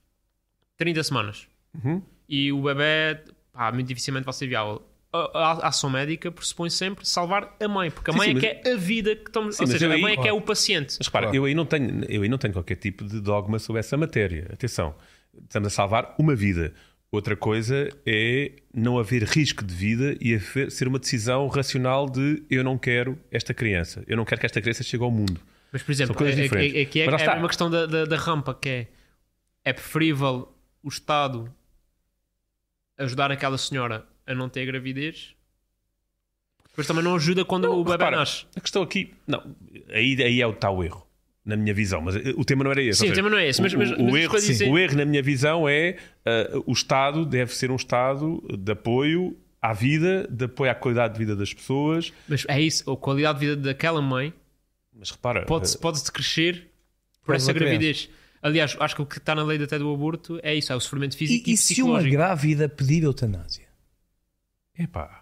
[0.77, 1.47] 30 semanas
[1.83, 2.01] Uhum.
[2.27, 3.19] e o bebê
[3.53, 4.81] pá, muito dificilmente vai ser viável.
[5.13, 5.17] A,
[5.63, 8.67] a- ação médica pressupõe sempre salvar a mãe, porque a Sim, mãe sim, é que
[8.69, 9.55] é a vida que estamos.
[9.55, 10.95] Sim, ou mas seja, a aí- mãe é que é o paciente.
[10.99, 11.37] Mas repara, Claro.
[11.37, 14.49] eu, aí não tenho, eu aí não tenho qualquer tipo de dogma sobre essa matéria.
[14.51, 14.93] Atenção,
[15.43, 16.73] estamos a salvar uma vida.
[17.11, 22.43] Outra coisa é não haver risco de vida e haver- ser uma decisão racional de
[22.49, 24.03] eu não quero esta criança.
[24.07, 25.39] Eu não quero que esta criança chegue ao mundo.
[25.71, 26.75] Mas, por exemplo, coisas é, é, diferentes.
[26.75, 27.31] é, que é, é está.
[27.31, 28.87] a mesma questão da, da, da rampa, que é
[29.63, 30.53] é preferível
[30.83, 31.53] o Estado
[32.97, 35.33] ajudar aquela senhora a não ter gravidez.
[36.69, 38.45] Depois também não ajuda quando o bebê Repara, nasce.
[38.55, 39.55] A questão aqui, não,
[39.89, 41.06] aí, aí é o tal erro,
[41.47, 42.99] na minha visão, mas eh, o tema não era esse.
[42.99, 44.69] Sim, o tema não é esse, mas- o, mas- o mas as erro, sim, assim-
[44.69, 45.95] o erro, na minha visão, é
[46.25, 51.13] eh, o Estado deve ser um Estado de apoio à vida, de apoio à qualidade
[51.13, 52.11] de vida das pessoas.
[52.27, 54.33] Mas é isso, a qualidade de vida daquela mãe
[54.93, 56.67] Mas repara, pode-se eh, pode crescer
[57.25, 58.09] por essa gravidez.
[58.41, 60.79] Aliás, acho que o que está na lei até do aborto é isso, é o
[60.79, 63.65] sofrimento físico e, E, e se uma grávida pedir eutanásia?
[64.77, 65.16] epá.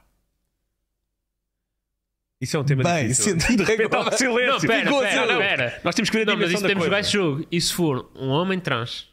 [2.46, 3.36] Isso é um tema Bem, difícil.
[3.38, 4.54] repente há um agora- silêncio.
[4.54, 5.82] Não, pera, Ficou a pera, dizer, pera.
[5.84, 7.10] Nós temos que ver a Não, mas dimensão isso da temos coisa.
[7.10, 7.48] jogo.
[7.52, 9.10] E se for um homem trans,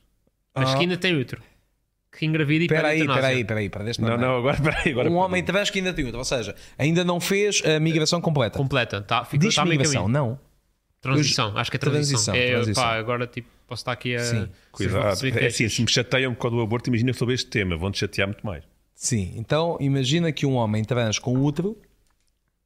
[0.55, 0.74] mas Ah.
[0.76, 1.43] que ainda tem útero,
[2.16, 3.20] que engravida e Espera pede aí, eutanásia.
[3.20, 5.11] espera aí, espera aí, perdeste Não, não, agora, espera aí, agora.
[5.11, 8.59] Um homem trans que ainda tem outra, ou seja, ainda não fez a migração completa.
[8.59, 10.12] Completa, tá, fica, Diz tá meio migração, caminho.
[10.30, 10.39] não.
[11.01, 12.33] Transição, acho que é transição.
[12.33, 12.83] Transição, é, transição.
[12.85, 14.20] Pá, agora tipo, posso estar aqui a.
[14.20, 14.49] Sim.
[14.70, 15.20] Cuidado.
[15.20, 17.99] que É assim, se me chateiam por causa do aborto, imagina sobre este tema, vão-te
[17.99, 18.62] chatear muito mais.
[18.95, 21.76] Sim, então imagina que um homem trans com útero,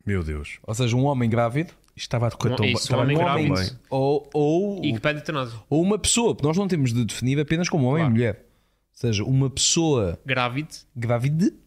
[0.06, 0.58] Meu Deus.
[0.62, 3.16] ou seja, um homem grávido, Isto estava a correr Um- tão, isso, estava um homem
[3.18, 3.54] grávido.
[3.54, 3.70] bem.
[3.90, 5.22] ou, ou, E que pede
[5.68, 8.10] ou uma pessoa, porque nós não temos de definir apenas como homem Claro.
[8.10, 8.34] e mulher.
[8.36, 10.68] Ou seja, uma pessoa Grávido.
[10.94, 11.50] grávida.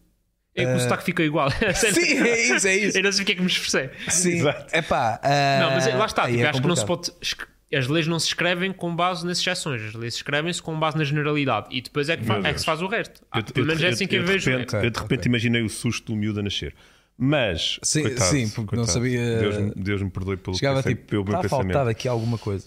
[0.54, 1.48] É que o sotaque ficou igual.
[1.50, 2.98] Sim, é isso, é isso.
[2.98, 3.88] Eu não sei porque é que me esforcei.
[4.08, 4.66] Sim, Exato.
[4.72, 5.20] é pá.
[5.60, 6.24] Não, mas lá está.
[6.24, 7.16] aí Tipo, é acho que não se complicado.
[7.18, 7.76] pode.
[7.78, 11.04] As leis não se escrevem com base nas exceções, as leis escrevem-se com base na
[11.04, 12.60] generalidade e depois é que, fa- Meu é que Deus.
[12.62, 13.22] se faz o resto.
[13.30, 14.50] Ah, Eu- pelo menos é assim que eu, eu de vejo.
[14.50, 15.28] repente- Ok, eu de repente ok.
[15.28, 16.74] imaginei o susto do miúdo a nascer.
[17.22, 18.90] Mas, Sim, coitado, sim, porque não coitado.
[18.92, 21.72] sabia- Deus, me- Deus me perdoe pelo, Chegava pense- tipo, pelo meu está a pensamento.
[21.74, 22.66] faltar aqui alguma coisa.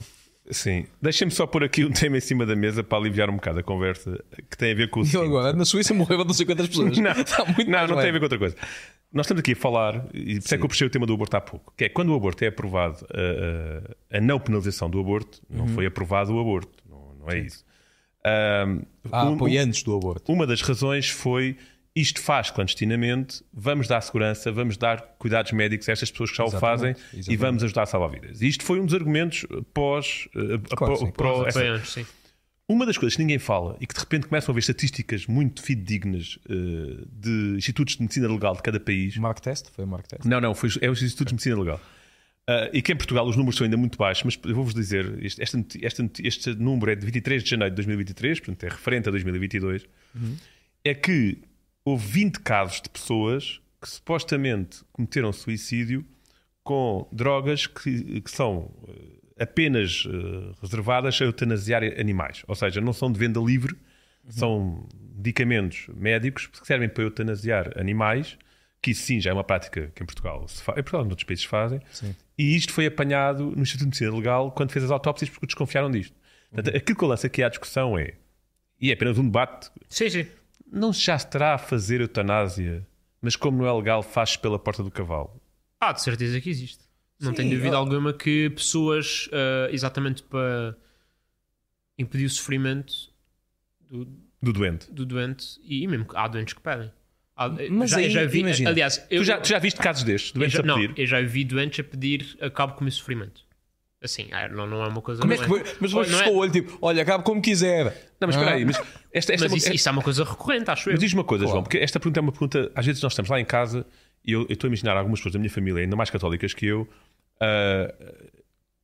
[0.52, 0.86] Sim.
[1.02, 3.64] Deixem-me só pôr aqui um tema em cima da mesa para aliviar um bocado a
[3.64, 6.68] conversa que tem a ver com o E agora, na Suíça morreram não sei quantas
[6.68, 6.96] pessoas.
[7.00, 7.14] Não,
[7.56, 8.56] muito não, não tem a ver com outra coisa.
[9.12, 11.14] Nós estamos aqui a falar, e por isso é que eu puxei o tema do
[11.14, 14.88] aborto há pouco, que é quando o aborto é aprovado, a, a- a não penalização
[14.90, 15.68] do aborto, não Uhum.
[15.70, 16.84] foi aprovado o aborto.
[16.90, 17.64] Não, não é isso.
[18.26, 18.82] Ahm,
[19.12, 20.32] Há um- apoiantes do aborto.
[20.32, 21.58] uma das razões foi
[21.96, 26.44] isto faz clandestinamente, vamos dar segurança, vamos dar cuidados médicos a estas pessoas que já
[26.44, 27.38] o Exatamente, fazem e exatamente.
[27.40, 28.42] vamos ajudar a salvar vidas.
[28.42, 30.28] E isto foi um dos argumentos pós.
[30.36, 31.12] eh, Claro que sim.
[31.12, 32.06] pró- essa-
[32.68, 35.62] uma das coisas que ninguém fala e que de repente começam a ver estatísticas muito
[35.62, 39.16] fidedignas eh, de institutos de medicina legal de cada país.
[39.18, 39.70] Mark Test?
[39.76, 40.26] Foi o Mark Test?
[40.26, 41.80] Não, não, foi, é os institutos de medicina legal.
[42.48, 45.18] Ah, e que em Portugal os números são ainda muito baixos, mas eu vou-vos dizer:
[45.24, 45.58] este, esta
[46.04, 49.86] noti- este número é de 23 de janeiro de 2023, portanto é referente a 2022.
[50.84, 51.38] É que
[51.86, 56.06] houve 20 casos de pessoas que supostamente cometeram suicídio
[56.64, 62.94] com drogas que, que são eh, apenas eh, reservadas a eutanasiar animais, ou seja, não
[62.94, 63.76] são de venda livre,
[64.30, 68.38] são medicamentos médicos que servem para eutanasiar animais,
[68.82, 71.26] que isso sim já é uma prática que em Portugal se faz, em Portugal noutros
[71.26, 72.16] países fazem, Sim.
[72.38, 75.92] e isto foi apanhado no Instituto de Medicina Legal quando fez as autópsias porque desconfiaram
[75.92, 76.16] disto.
[76.52, 78.14] Portanto, aquilo que eu lanço aqui à discussão é,
[78.80, 80.28] e é apenas um debate, Sim, sim.
[80.74, 82.86] Não se já estará a fazer eutanásia,
[83.22, 85.40] mas como não é legal, faz pela porta do cavalo.
[85.80, 86.84] Ah, de certeza que existe.
[87.20, 90.76] Não Sim, tenho dúvida eu- alguma que pessoas, ah, exatamente para
[91.98, 92.94] impedir o sofrimento
[93.90, 94.06] do,
[94.42, 94.92] Do doente.
[94.92, 96.92] do doente, e mesmo que há doentes que pedem.
[97.36, 100.04] Há- Mas já, aí, já vi, imagina, aliás, eu, Tu já, tu já viste casos
[100.04, 100.32] destes?
[100.34, 101.00] eu Doentes já- a não, pedir?
[101.00, 103.44] eu já vi doentes a pedir acabo com o meu sofrimento.
[104.04, 105.22] Assim, ah, não, não é uma coisa.
[105.22, 105.60] Como é que foi?
[105.80, 107.86] Mas depois não é- piscou o olho tipo, olha, acaba como quiser.
[108.20, 108.66] Não, mas espera aí, Ah.
[108.66, 110.94] mas esta, esta é Mas uma- isso, isso é uma coisa recorrente, acho eu.
[110.94, 111.48] Mas diz uma coisa.
[111.48, 112.72] João, porque esta pergunta é uma pergunta.
[112.76, 113.86] Às vezes nós estamos lá em casa
[114.26, 116.66] e eu, eu estou a imaginar algumas pessoas da minha família, ainda mais católicas que
[116.66, 116.86] eu,
[117.40, 117.94] ah,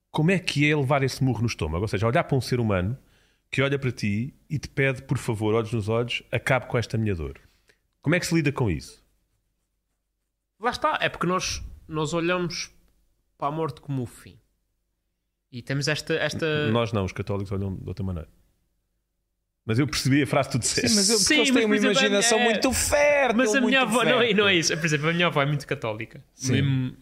[0.10, 1.82] como é que é levar esse murro no estômago?
[1.82, 2.98] Ou seja, olhar para um ser humano
[3.52, 6.98] que olha para ti e te pede, por favor, olhos nos olhos, acabe com esta
[6.98, 7.40] minha dor.
[8.02, 9.04] Como é que se lida com isso?
[10.60, 12.72] Lá está, é porque nós, nós olhamos
[13.38, 14.38] para a morte como o fim.
[15.52, 16.14] E temos esta.
[16.16, 16.70] esta...
[16.72, 18.28] Nós não, os católicos olham de outra maneira.
[19.66, 20.90] Mas eu percebi a frase que tu disseste.
[20.90, 23.38] Sim, mas eu, porque Sim, eles mas, têm uma imaginação é- muito fértil.
[23.38, 24.76] Mas a minha avó, não, é- não é isso.
[24.76, 26.24] Por exemplo, a minha avó é muito católica.
[26.34, 26.54] Sim.
[26.62, 26.96] Mesmo-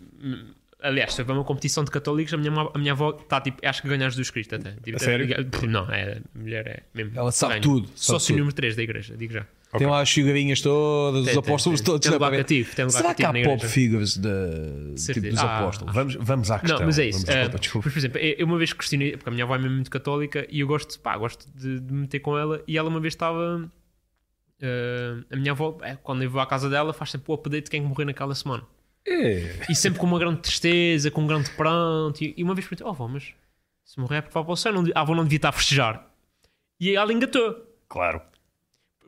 [0.81, 3.81] aliás, se houver uma competição de católicos, a minha, a minha avó está tipo, acho
[3.81, 4.71] que ganha Jesus Cristo até.
[4.83, 5.27] Tipo, A sério?
[5.67, 7.17] Não, é, a mulher é mesmo.
[7.17, 7.61] Ela sabe ganha.
[7.63, 8.39] tudo, sabe Sócio tudo.
[8.39, 9.45] número 3 da igreja, digo já.
[9.77, 11.85] Tem lá as figurinhas todas, Tem, os apóstolos tem.
[11.85, 12.01] todos.
[12.07, 15.93] Tem lugar cativo, tem lugar Será que há pop figures de, tipo dos Ah, apóstolos?
[15.93, 16.79] Vamos, vamos à questão.
[16.79, 17.25] Não, mas é isso.
[17.25, 19.91] Vamos- Eh, desculpa, por exemplo, eu uma vez questionei, porque a minha avó é muito
[19.91, 22.63] católica e eu gosto, pá, gosto de, de me meter com ela.
[22.67, 23.69] E ela uma vez estava.
[24.61, 27.65] eh, a minha avó, eh, quando eu vou à casa dela, faz sempre o update
[27.65, 28.63] de quem morreu naquela semana.
[29.05, 29.51] É.
[29.69, 32.21] E sempre com uma grande tristeza, com um grande pranto.
[32.23, 33.33] E, e uma vez perguntei: Oh, avó, mas
[33.85, 35.49] se morrer é porque vai para o céu, não, devia- a avó não devia estar
[35.49, 36.07] a festejar.
[36.79, 37.55] E ela engatou.
[37.87, 38.21] Claro.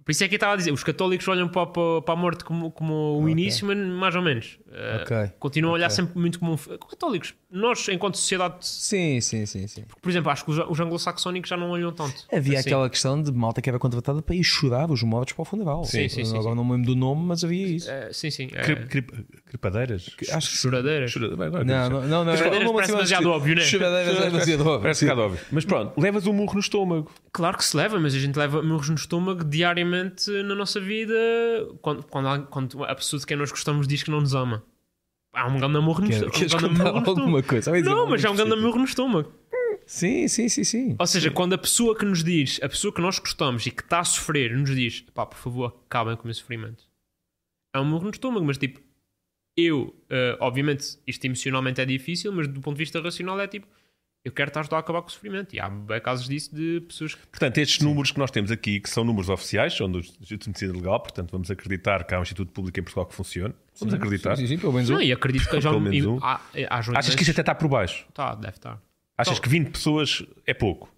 [0.10, 2.18] Por isso é que eu estava a dizer: os católicos olham para, para, para a
[2.18, 4.57] morte como, como o início, mas mais ou menos.
[4.72, 5.32] Eh, Ok.
[5.39, 6.57] Continuam a olhar sempre muito como um.
[6.57, 9.84] Católicos, nós, enquanto sociedade Sim, sim, sim, sim.
[10.01, 12.26] por exemplo, acho que os, os anglo-saxónicos já não olham tanto.
[12.34, 12.70] Havia Assim.
[12.70, 15.84] aquela questão de malta que era contratada para ir chorar os mortos para o funeral.
[15.86, 16.55] Sim, sim, sim, Agora sim.
[16.55, 17.88] não me lembro do nome, mas havia isso.
[17.91, 18.49] É, sim, sim.
[18.51, 20.10] É, Cri- cri- Cripadeiras?
[20.32, 21.14] Acho que choradeiras.
[21.16, 22.26] Não, não, não.
[22.26, 23.62] não Choradeiras não, parece mas- demasiado óbvio, né?
[23.62, 24.82] Choradeiras é demasiado óbvio.
[24.82, 25.39] Parece bocado óbvio.
[25.51, 27.12] Mas pronto, levas um murro no estômago.
[27.32, 29.98] Claro que se leva, mas a gente leva murros no estômago diariamente
[30.43, 31.13] na nossa vida
[31.81, 34.63] quando, quando, há- quando a pessoa de quem nós gostamos diz que não nos ama.
[35.33, 36.37] Há um grande murro no estômago.
[36.37, 37.47] Queres um contar alguma estômago.
[37.47, 37.81] coisa?
[37.81, 39.31] Não, mas há um grande murro no estômago.
[39.85, 40.95] Sim, sim, sim, sim.
[40.99, 43.81] Ou seja, quando a pessoa que nos diz, a pessoa que nós gostamos e que
[43.81, 46.83] está a sofrer, nos diz, pá, por favor, acabem com o meu sofrimento.
[47.75, 48.79] É um murro no estômago, mas tipo,
[49.57, 53.67] eu, eh, obviamente, isto emocionalmente é difícil, mas do ponto de vista racional é tipo,
[54.26, 55.55] eu quero estar a ajudar a acabar com o sofrimento.
[55.55, 57.26] E há casos disso de pessoas que.
[57.28, 60.49] Portanto, estes números que nós temos aqui, que são números oficiais, são do Instituto de
[60.49, 63.53] Medicina Legal, portanto, vamos acreditar que há um Instituto Público em Portugal que funciona.
[63.80, 64.36] Vamos acreditar.
[64.36, 65.01] Sim, sim, pelo menos Não, um.
[65.01, 66.20] e acredito que já Pelo menos um.
[66.22, 68.05] há, há Achas que isto até está por baixo?
[68.13, 68.82] Tá, deve estar.
[69.17, 70.93] Achas Então- que 20 pessoas é pouco?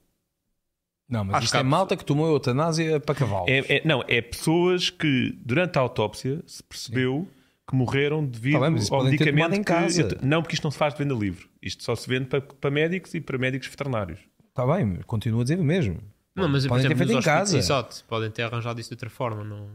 [1.10, 3.50] Não, mas Acho isto que é malta que tomou eutanásia para cavalos.
[3.50, 7.28] É, é- não, é pessoas que durante a autópsia se percebeu
[7.70, 10.02] que morreram devido Tá bem, ao medicamento em que- casa.
[10.04, 11.51] eu te- não, porque isto não se faz de venda livre.
[11.62, 14.20] Isto só se vende para, para médicos e para médicos veterinários.
[14.50, 16.02] Está bem, mas continuo a dizer o mesmo.
[16.36, 17.58] Não, mas Podem ter exemplo, feito nos em casa.
[17.58, 19.70] Exato, podem ter arranjado isso de outra forma, não.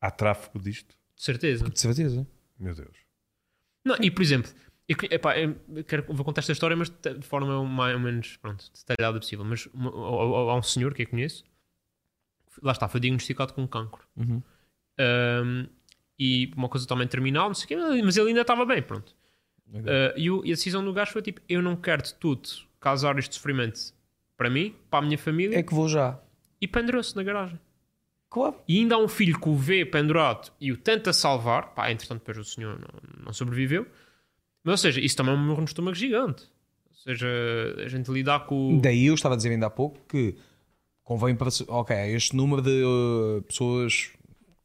[0.00, 0.96] Há tráfico disto.
[1.16, 1.68] De certeza.
[1.68, 2.26] De certeza.
[2.58, 2.96] Meu Deus.
[3.84, 4.50] Não, e por exemplo,
[4.88, 5.56] eu, epá, eu
[5.86, 9.44] quero, vou contar esta história, mas de forma mais ou menos pronto, detalhada possível.
[9.44, 11.44] Mas há um senhor que eu conheço,
[12.62, 14.04] lá está, foi diagnosticado com cancro.
[14.16, 14.42] Uhum.
[15.00, 15.66] Um,
[16.18, 19.14] e uma coisa totalmente terminal, não sei o quê, mas ele ainda estava bem, pronto.
[19.72, 22.48] Uh, e, o- e a decisão do gajo foi tipo: eu não quero de tudo
[22.78, 23.80] causar este sofrimento
[24.36, 26.18] para mim, para a minha família, É que vou já.
[26.60, 27.58] e pendurou-se na garagem.
[28.28, 28.56] Claro.
[28.66, 31.74] E ainda há um filho que o vê pendurado e o tenta salvar.
[31.74, 33.86] Pá, entretanto, depois o senhor não, não sobreviveu.
[34.64, 36.44] Mas, ou seja, isso também é um morro no estômago gigante.
[36.88, 37.26] Ou seja,
[37.84, 38.78] a gente lidar com.
[38.80, 40.34] Daí eu estava a dizer ainda há pouco que
[41.02, 41.48] convém para.
[41.68, 44.10] Ok, este número de uh, pessoas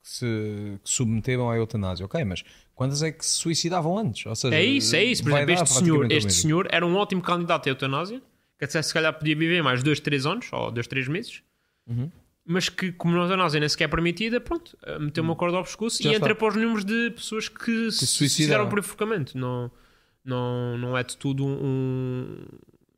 [0.08, 2.44] que se que submeteram à eutanásia, ok, mas
[2.74, 4.26] quantas é que se suicidavam antes?
[4.26, 5.22] Ou seja, É isso, é isso.
[5.24, 8.22] Por exemplo, este senhor, este senhor era um ótimo candidato à eutanásia.
[8.58, 11.44] Que até se calhar podia viver mais 2, 3 anos, ou 2, 3 meses.
[11.86, 12.10] Uhum.
[12.44, 15.64] Mas que, como a eutanásia nem sequer é permitida, pronto, eh, meteu uma corda ao
[15.64, 16.26] pescoço Já e está.
[16.26, 18.68] entra para os números de pessoas que, se suicidaram.
[18.68, 19.38] por enforcamento.
[19.38, 19.70] Não,
[20.26, 22.46] não, não é de tudo um.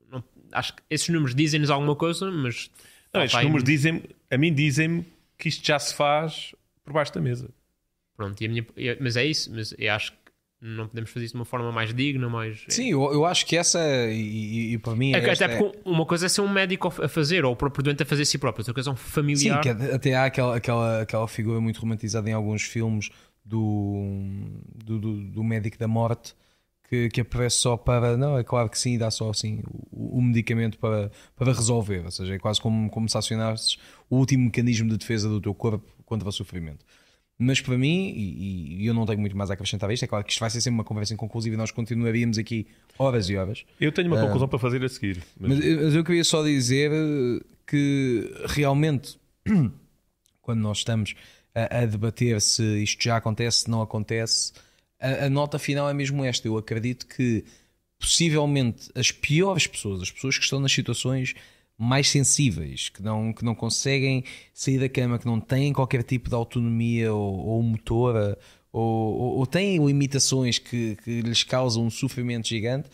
[0.10, 2.70] não- acho que esses números dizem-nos alguma coisa, mas.
[3.14, 5.05] Não, estes números dizem a mim dizem-me
[5.38, 6.53] que isto já se faz
[6.89, 7.49] por baixo da mesa.
[8.17, 8.65] Pronto, e a minha-
[8.99, 9.49] mas é isso.
[9.53, 10.17] Mas eu acho que
[10.61, 12.65] não podemos fazer isso de uma forma mais digna, mais.
[12.67, 13.79] Sim, eu, eu acho que essa,
[14.11, 17.07] e, e- e para mim, É até porque uma coisa é ser um médico a
[17.07, 19.61] fazer, ou o próprio doente a fazer si próprio, outra coisa é um Sim, familiar.
[19.61, 23.09] que até há aquela, aquela, aquela figura muito romantizada em alguns filmes
[23.45, 24.03] do,
[24.83, 26.35] do, do, do médico da morte
[26.89, 28.17] que, que aparece só para.
[28.17, 29.61] Não, é claro que sim, dá só assim
[29.91, 32.03] o, o medicamento para, para resolver.
[32.03, 33.77] Ou seja, é quase como, como se acionasses
[34.09, 36.86] o último mecanismo de defesa do teu corpo contra o sofrimento.
[37.41, 40.07] Mas para mim, e, e eu não tenho muito mais a acrescentar a isto, é
[40.10, 43.38] claro que isto vai ser sempre uma conversa inconclusiva e nós continuaríamos aqui horas e
[43.38, 43.64] horas.
[43.80, 45.24] Eu tenho uma conclusão para fazer a seguir.
[45.39, 49.18] Mas, Mas, eu- mas eu queria só dizer eh, que realmente,
[50.41, 51.16] quando nós estamos
[51.55, 54.51] a, a debater se isto já acontece, se não acontece,
[54.99, 56.45] a, a nota final é mesmo esta.
[56.45, 57.45] Eu acredito que
[57.97, 61.36] possivelmente as piores pessoas, as pessoas que estão nas situações
[61.82, 66.27] mais sensíveis, que não, que não conseguem sair da cama, que não têm qualquer tipo
[66.27, 68.38] de autonomia ou, ou motora,
[68.71, 68.84] ou,
[69.17, 72.89] ou, ou têm limitações que, que lhes causam um sofrimento gigante,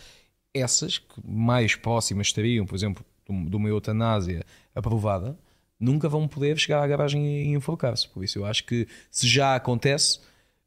[0.53, 5.36] essas que mais próximas estariam, por exemplo, de um- uma eutanásia aprovada,
[5.79, 8.07] nunca vão poder chegar à garagem e enforcar-se.
[8.07, 10.19] Por isso, eu acho que se já acontece,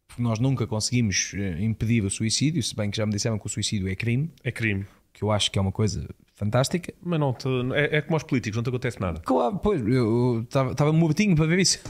[0.09, 3.47] porque nós nunca conseguimos eh, impedir o suicídio, se bem que já me disseram que
[3.47, 4.85] o suicídio é crime, é crime.
[5.13, 6.09] que eu acho que é uma coisa
[6.39, 6.95] fantástica.
[7.03, 9.21] Mas não te- é, é como aos políticos, não te acontece nada.
[9.21, 11.81] Claro, pois, eu estava mortinho para ver isso.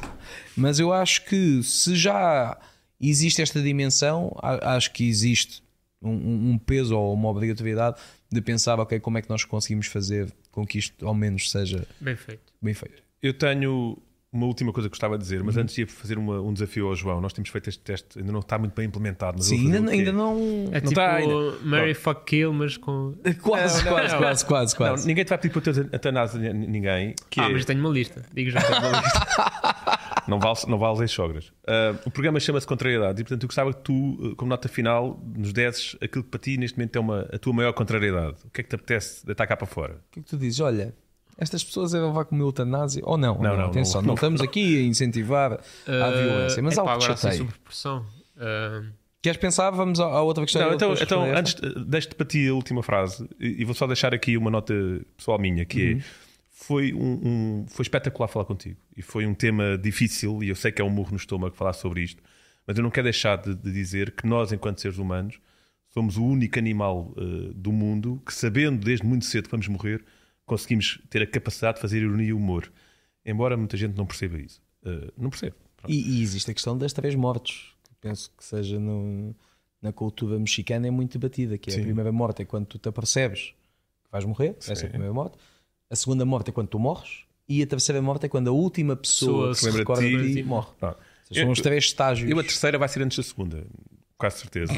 [0.57, 2.59] Mas eu acho que se já
[3.01, 5.63] existe esta dimensão, acho que existe
[6.03, 9.87] um, um- um peso ou uma obrigatoriedade de pensar, ok, como é que nós conseguimos
[9.87, 12.53] fazer com que isto ao menos seja Bem feito.
[12.61, 13.03] bem feito.
[13.23, 13.99] Eu tenho
[14.39, 15.47] uma última coisa que gostava de dizer, Uhum.
[15.47, 17.21] mas antes ia fazer uma- um desafio ao João.
[17.21, 19.43] Nós temos feito este teste, ainda não está muito bem implementado.
[19.43, 20.37] Sim, ainda, ainda não.
[20.73, 21.35] É Não tipo tá ainda.
[21.63, 23.15] Mary Fuck Kill, mas com.
[23.43, 24.19] Quase, Não, não, quase, não.
[24.21, 25.07] quase, quase, Não, quase.
[25.07, 27.15] ninguém te vai pedir para ter eutanásia a ninguém.
[27.29, 28.25] Que ah, é- mas tenho uma lista.
[28.33, 28.61] Digo já.
[30.29, 31.51] Não vale, não vale as sogras.
[31.67, 35.19] Ah, o programa chama-se Contrariedade e, portanto, eu gostava que tu, eh, como nota final,
[35.35, 38.37] nos desses aquilo que para ti neste momento é uma, a tua maior contrariedade.
[38.45, 39.95] O que é que te apetece deitar cá para fora?
[39.95, 40.61] O que é que tu dizes?
[40.61, 40.95] Olha,
[41.39, 43.37] estas pessoas devem levar com eutanásia ou não?
[43.37, 44.15] ou Não, não, atenção, não, não, não.
[44.15, 45.53] estamos aqui a incentivar
[45.87, 47.49] a violência, mas uh, algo que assim, chateia.
[48.37, 48.87] Uh,
[49.21, 49.71] Queres pensar?
[49.71, 50.63] Vamos à outra questão.
[50.69, 51.67] Não, então, então antes, esta?
[51.67, 54.73] eh, deixo-te para ti a última frase e vou só deixar aqui uma nota
[55.17, 55.99] pessoal minha que Uhum.
[55.99, 56.03] é
[56.51, 60.71] foi, um, um- foi espetacular falar contigo e foi um tema difícil e eu sei
[60.73, 62.23] que é um murro no estômago falar sobre isto,
[62.67, 65.41] mas eu não quero deixar de, de dizer que nós, enquanto seres humanos,
[65.93, 70.05] somos o único animal eh, do mundo que, sabendo desde muito cedo que vamos morrer,
[70.49, 72.73] conseguimos ter a capacidade de fazer ironia e humor.
[73.25, 74.61] Embora muita gente não perceba isso.
[74.85, 75.55] Eh, não percebe.
[75.87, 79.35] E, e existe a questão das três mortes, que penso que seja no-
[79.81, 81.81] na cultura mexicana é muito debatida, que é Sim.
[81.81, 83.55] a primeira morte é quando tu te apercebes
[84.05, 84.87] que vais morrer, essa é Sim.
[84.87, 85.37] a primeira morte.
[85.91, 87.25] A segunda morte é quando tu morres.
[87.49, 90.43] E a terceira morte é quando a última pessoa Pessoa que se recorda de ti.
[90.43, 90.69] morre.
[90.79, 90.99] Pronto.
[91.33, 92.31] São os três estágios.
[92.31, 93.65] Eu a terceira vai ser antes da segunda,
[94.19, 94.73] quase certeza.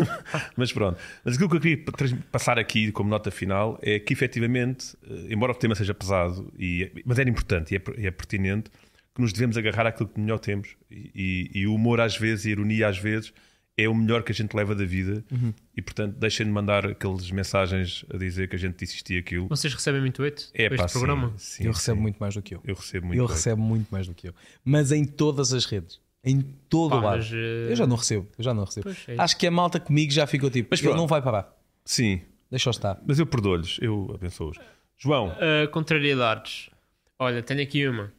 [0.56, 0.98] Mas pronto.
[1.24, 1.84] Mas aquilo que eu queria
[2.30, 6.92] passar aqui como nota final é que efetivamente, eh, embora o tema seja pesado, e,
[7.04, 8.70] mas era importante e é, e é pertinente,
[9.14, 10.76] que nos devemos agarrar àquilo que melhor temos.
[10.90, 11.10] E,
[11.54, 13.32] e- e o humor às vezes, e a ironia às vezes,
[13.76, 15.52] é o melhor que a gente leva da vida uhum.
[15.74, 19.48] e portanto deixem de mandar aquelas mensagens a dizer que a gente e aquilo.
[19.48, 21.32] Vocês recebem muito hate é, pá, este sim, programa?
[21.38, 22.02] Sim, eu recebo sim.
[22.02, 22.60] muito mais do que eu.
[22.64, 23.18] Eu recebo muito.
[23.18, 24.34] Eu recebo muito mais do que eu.
[24.64, 26.00] Mas em todas as redes.
[26.24, 27.18] Em todo o lado.
[27.18, 27.36] Mas, uh...
[27.36, 28.28] Eu já não recebo.
[28.38, 28.90] Eu já não recebo.
[29.08, 31.52] É Acho que a malta comigo já ficou tipo, mas ele não vai parar.
[31.84, 32.22] Sim.
[32.50, 33.00] Deixa estar.
[33.06, 34.58] Mas eu perdoo-lhes, eu abençoo-os.
[34.98, 35.30] João.
[35.30, 36.70] Uh, contrariedades.
[37.18, 38.12] Olha, tenho aqui uma.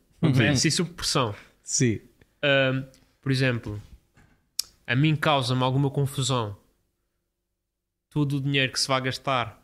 [0.55, 1.35] Se sob pressão.
[1.61, 1.99] Sim.
[2.43, 2.83] Uh,
[3.21, 3.81] por exemplo,
[4.85, 6.57] a mim causa-me alguma confusão
[8.09, 9.62] todo o dinheiro que se vai gastar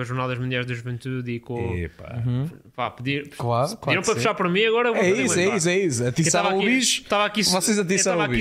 [0.00, 1.76] com a Jornada das Mulheres da Juventude e com.
[1.76, 2.22] Epa.
[2.26, 2.48] Uhum.
[2.74, 5.78] Pá, pedir, claro, pediram para fechar para mim, agora vou É isso, é isso, é
[5.78, 6.06] isso.
[6.06, 7.02] Atiçaram o bicho.
[7.02, 8.40] Estava aqui, vocês atiçaram aqui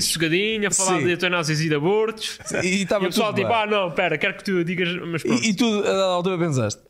[0.66, 1.05] a falar Sim.
[1.05, 2.39] de eutanásias e de abortos.
[2.64, 4.89] E, e, e o pessoal tipo, ah, não, pera, quero que tu digas.
[5.05, 6.82] Mas e, e tu, a altura, pensaste.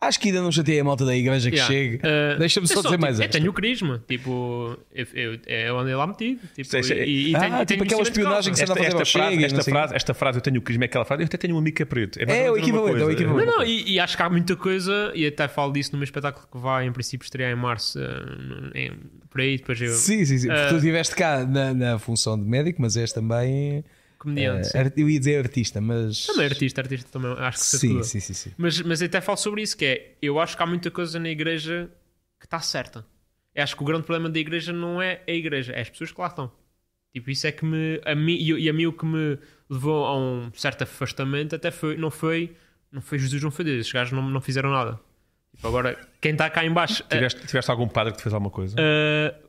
[0.00, 1.74] Acho que ainda não chateei a malta da igreja que yeah.
[1.74, 1.96] chegue.
[1.96, 4.04] Uh, Deixa-me só, só, dizer tipo, mais Eu tenho o carisma.
[4.06, 6.40] Tipo, eu, eu, eu andei lá metido.
[6.54, 9.18] Tipo, Sei, e, e, ah, tenho, tipo tenho aquela espionagem que você esta, esta, esta,
[9.18, 11.22] frase, esta, frase, esta frase, eu tenho o carisma, é aquela frase.
[11.24, 12.16] Eu até tenho um amigo que é preto.
[12.20, 13.02] É, é o equivalente.
[13.02, 13.46] É o equivalente.
[13.46, 16.04] Não, não, e, e, acho que há muita coisa, e até falo disso no meu
[16.04, 17.98] espetáculo que vai, em princípio, estrear em março.
[17.98, 18.92] Uh, em,
[19.28, 19.92] por aí, depois eu.
[19.94, 20.48] Sim, sim, sim.
[20.48, 23.84] Uh, porque tu estiveste cá na, na função de médico, mas és também
[24.18, 24.68] comediante.
[24.68, 26.26] Uh, eu ia dizer artista, mas.
[26.26, 28.52] Também artista, artista também, acho que sim, sim, sim, sim.
[28.58, 31.28] Mas, mas até falo sobre isso, que é, eu acho que há muita coisa na
[31.28, 31.90] igreja
[32.38, 33.04] que está certa.
[33.54, 36.12] Eu acho que o grande problema da igreja não é a igreja, é as pessoas
[36.12, 36.50] que lá estão.
[37.12, 38.00] Tipo, isso é que me.
[38.04, 39.38] A mim, e a mim o que me
[39.68, 41.96] levou a um certo afastamento até foi.
[41.96, 42.54] Não foi,
[42.92, 43.80] não foi Jesus, não foi Deus.
[43.80, 45.00] Esses gajos não, não fizeram nada.
[45.54, 47.02] Tipo, agora, quem está cá em baixo.
[47.08, 48.76] Tiveste, tiveste algum padre que te fez alguma coisa?
[48.76, 49.47] Uh,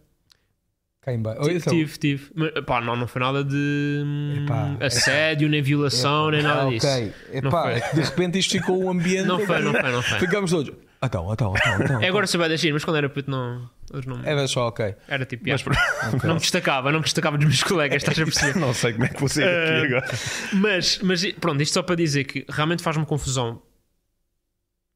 [1.02, 1.42] Cá em baixo.
[1.44, 2.32] Tive, tive, tive.
[2.36, 4.04] Mas, pá, não, não foi nada de
[4.44, 6.88] Epá, assédio, nem violação, nem nada disso.
[6.88, 9.26] Ok, Epá, é de repente isto ficou um ambiente.
[9.26, 10.20] Não foi, não foi, não foi.
[10.20, 10.74] Ficamos todos.
[11.02, 12.02] Então, então, então, então.
[12.02, 13.70] É agora se vai deixar, mas quando era puto não.
[14.06, 14.94] não era só ok.
[15.08, 16.20] Era tipo, mas, okay.
[16.28, 18.60] não me destacava, não me destacava dos meus colegas, estás a perceber?
[18.60, 20.20] não sei como é que vou sair daqui uh, agora.
[20.54, 23.62] Mas, mas pronto, isto só para dizer que realmente faz-me confusão.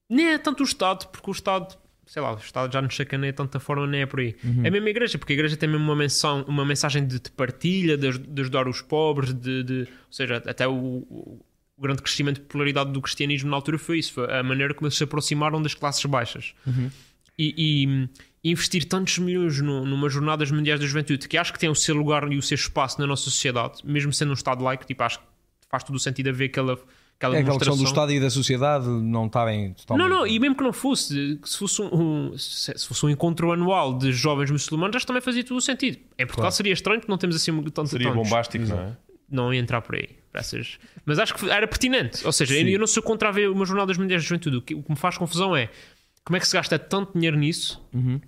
[0.09, 3.31] Nem é tanto o Estado, porque o Estado sei lá, o Estado já nos sacaneia
[3.31, 4.35] de tanta forma, nem é por aí.
[4.43, 4.65] Uhum.
[4.65, 7.97] É a igreja, porque a igreja tem mesmo uma, menção, uma mensagem de, de partilha,
[7.97, 11.45] de, de, ajudar os pobres, de, de ou seja, até o, o,
[11.77, 14.97] grande crescimento de popularidade do cristianismo na altura foi isso, foi a maneira como eles
[14.97, 16.53] se aproximaram das classes baixas.
[16.65, 16.89] Uhum.
[17.37, 18.07] E,
[18.43, 21.75] e, investir tantos milhões no, numa jornada mundiais da juventude, que acho que tem o
[21.75, 25.01] seu lugar e o seu espaço na nossa sociedade, mesmo sendo um Estado laico, tipo,
[25.01, 25.25] acho que
[25.69, 26.77] faz todo o sentido a ver aquela
[27.17, 30.09] aquela é aquela questão do Estado e da sociedade não estarem totalmente...
[30.09, 33.97] Não, não, e mesmo que não fosse, se fosse um, se fosse um encontro anual
[33.97, 35.97] de jovens muçulmanos, acho que também fazia todo o sentido.
[36.17, 36.55] Em Portugal claro.
[36.55, 38.29] seria estranho porque não temos assim tanto Seria tantos.
[38.29, 38.97] bombástico, não é?
[39.29, 40.09] Não ia entrar por aí.
[40.33, 40.79] Essas...
[41.05, 42.25] Mas acho que era pertinente.
[42.25, 42.67] Ou seja, Sim.
[42.69, 44.57] eu não sou contra haver uma jornada das mulheres de juventude.
[44.57, 45.69] O que, o que me faz confusão é
[46.25, 48.19] como é que se gasta tanto dinheiro nisso, uhum.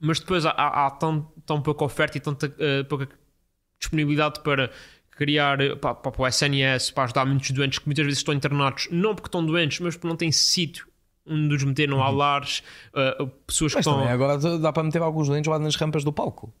[0.00, 3.08] mas depois há, há, há tão, tão pouca oferta e tanta uh, pouca
[3.78, 4.70] disponibilidade para
[5.16, 9.14] criar para, para o SNS para ajudar muitos doentes que muitas vezes estão internados, não
[9.14, 10.86] porque estão doentes, mas porque não têm sítio
[11.26, 12.16] onde os meter, não há uhum.
[12.16, 12.62] lares,
[12.92, 14.06] uh, pessoas mas que estão.
[14.06, 16.52] agora dá para meter alguns doentes lá nas rampas do palco.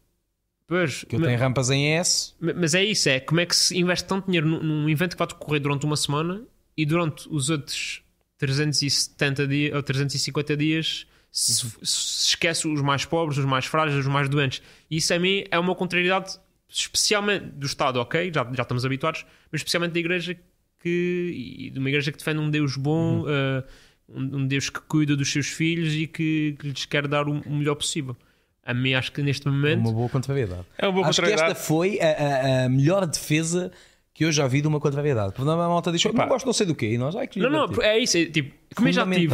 [0.66, 2.32] Pois, que eu tenho rampas em S.
[2.40, 5.18] Mas é isso, é como é que se investe tanto dinheiro num, num evento que
[5.18, 6.42] vai decorrer durante uma semana
[6.76, 8.02] e durante os outros
[8.38, 11.52] 370 dias ou 350 dias se,
[11.82, 14.62] se esquece os mais pobres, os mais frágeis, os mais doentes.
[14.90, 16.38] E isso a mim é uma contrariedade
[16.74, 20.36] especialmente do Estado, ok, já, já estamos habituados, mas especialmente da Igreja
[20.80, 23.26] que, de uma Igreja que defende um Deus bom, uhum.
[23.26, 23.64] uh,
[24.08, 27.50] um, Deus que cuida dos seus filhos e que, que lhes quer dar o, o,
[27.54, 28.16] melhor possível.
[28.64, 29.78] A mim acho que neste momento.
[29.78, 30.64] É uma boa contrariedade.
[30.76, 33.70] É uma boa acho que esta foi a, a, a, melhor defesa
[34.12, 35.32] que eu já vi de uma contrariedade.
[35.32, 37.50] Porque a malta diz, não gosto não sei do quê, e nós, ai, que Não,
[37.50, 38.16] não, é isso.
[38.16, 39.28] É, tipo, como eu já tive.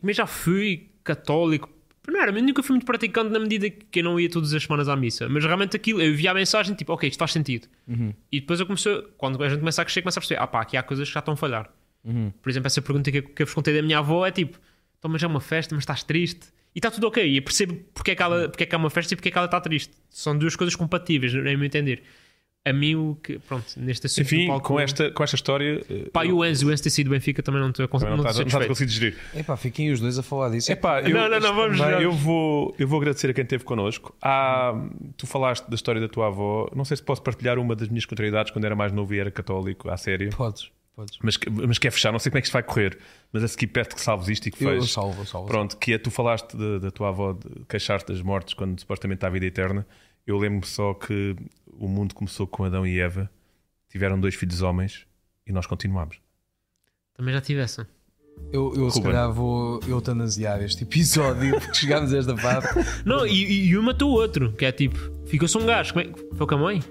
[0.00, 1.70] Como eu já fui católico
[2.08, 4.88] Primeiro, eu nunca fui muito praticante na medida que eu não ia todas as semanas
[4.88, 5.28] à missa.
[5.28, 7.68] Mas realmente aquilo, eu via a mensagem tipo, ok, isto faz sentido.
[7.86, 8.14] Uhum.
[8.32, 10.62] E depois eu comecei, quando a gente começa a crescer, começa a perceber, ah pá,
[10.62, 11.70] aqui há coisas que já estão a falhar.
[12.02, 12.32] Uhum.
[12.40, 14.58] Por exemplo, essa pergunta que, que eu vos contei da minha avó é tipo,
[14.98, 16.46] então, mas é uma festa, mas estás triste.
[16.74, 17.22] E está tudo ok.
[17.22, 19.28] E eu percebo porque é, que ela, porque é que é uma festa e porque
[19.28, 19.92] é que ela está triste.
[20.08, 22.02] São duas coisas compatíveis, no meu entender
[22.68, 25.84] a mim o que, pronto, neste assunto Enfim, palco, com, esta, com esta história.
[25.88, 28.10] Eh, pá, e o Enzo, o Enzo tem sido Benfica também não estou a conseguir.
[28.10, 29.18] Não, não, não, não conseguir digerir.
[29.34, 30.70] Epá, fiquem os dois a falar disso.
[30.70, 33.64] Epá, eu, não, não, não, vamos também, eu vou Eu vou agradecer a quem esteve
[33.64, 34.14] connosco.
[34.22, 34.74] Há,
[35.16, 36.70] tu falaste da história da tua avó.
[36.74, 39.30] Não sei se posso partilhar uma das minhas contrariedades quando era mais novo e era
[39.30, 40.30] católico, à sério.
[40.30, 40.70] Podes.
[40.94, 41.16] Podes.
[41.22, 41.38] Mas,
[41.68, 42.98] mas quer fechar, não sei como é que isto vai correr,
[43.32, 44.74] mas a seguir perto que salves isto e que fez.
[44.74, 45.46] Eu salvo, salvo.
[45.46, 49.30] Pronto, que é tu falaste da tua avó de queixar-te das mortes quando supostamente há
[49.30, 49.86] vida eterna.
[50.28, 51.34] Eu lembro-me só que
[51.72, 53.30] o mundo começou com Adão e Eva
[53.88, 55.06] tiveram dois filhos homens
[55.46, 56.20] e nós continuamos.
[57.16, 57.88] Também já tive essa.
[58.52, 62.68] Eu, eu se calhar vou eutanasiar este episódio porque chegámos a esta parte.
[63.06, 65.94] Não, e, e um matou o outro, que é tipo, ficou-se um gajo.
[65.94, 66.36] Como é?
[66.36, 66.82] Foi com a mãe?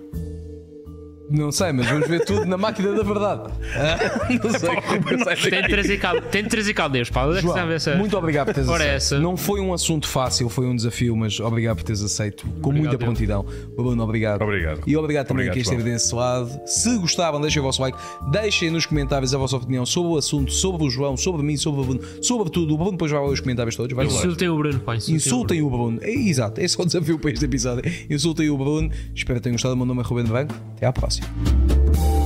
[1.30, 3.54] Não sei, mas vamos ver tudo na máquina da verdade.
[4.44, 5.50] Não sei.
[5.50, 6.22] Tem de trazer, cal...
[6.22, 7.96] Tem de trazer é que João, essa...
[7.96, 8.96] Muito obrigado por teres Ora, aceito.
[8.96, 9.20] essa.
[9.20, 12.92] Não foi um assunto fácil, foi um desafio, mas obrigado por teres aceito com Obrigado,
[12.92, 13.46] muita prontidão.
[13.76, 14.42] Bruno, obrigado.
[14.42, 14.82] Obrigado.
[14.88, 16.50] E obrigado também a Obrigado, quem esteve desse lado.
[16.66, 17.98] Se gostaram, deixem o vosso like,
[18.32, 21.82] deixem nos comentários a vossa opinião sobre o assunto, sobre o João, sobre mim, sobre
[21.82, 22.74] o Bruno, sobre tudo.
[22.74, 23.96] O Bruno depois vai ler os comentários todos.
[23.96, 24.06] Vai.
[24.06, 24.96] Insultem o Bruno, pá.
[24.96, 25.18] Insultem o Bruno.
[25.18, 26.00] Insultem o Bruno.
[26.02, 27.84] É, exato, esse é o desafio para este episódio.
[28.10, 28.90] Insultem o Bruno.
[29.14, 29.74] Espero que tenham gostado.
[29.74, 30.54] O meu nome é Ruben Branco.
[30.76, 31.17] Até à próxima.
[31.20, 32.17] Gracias.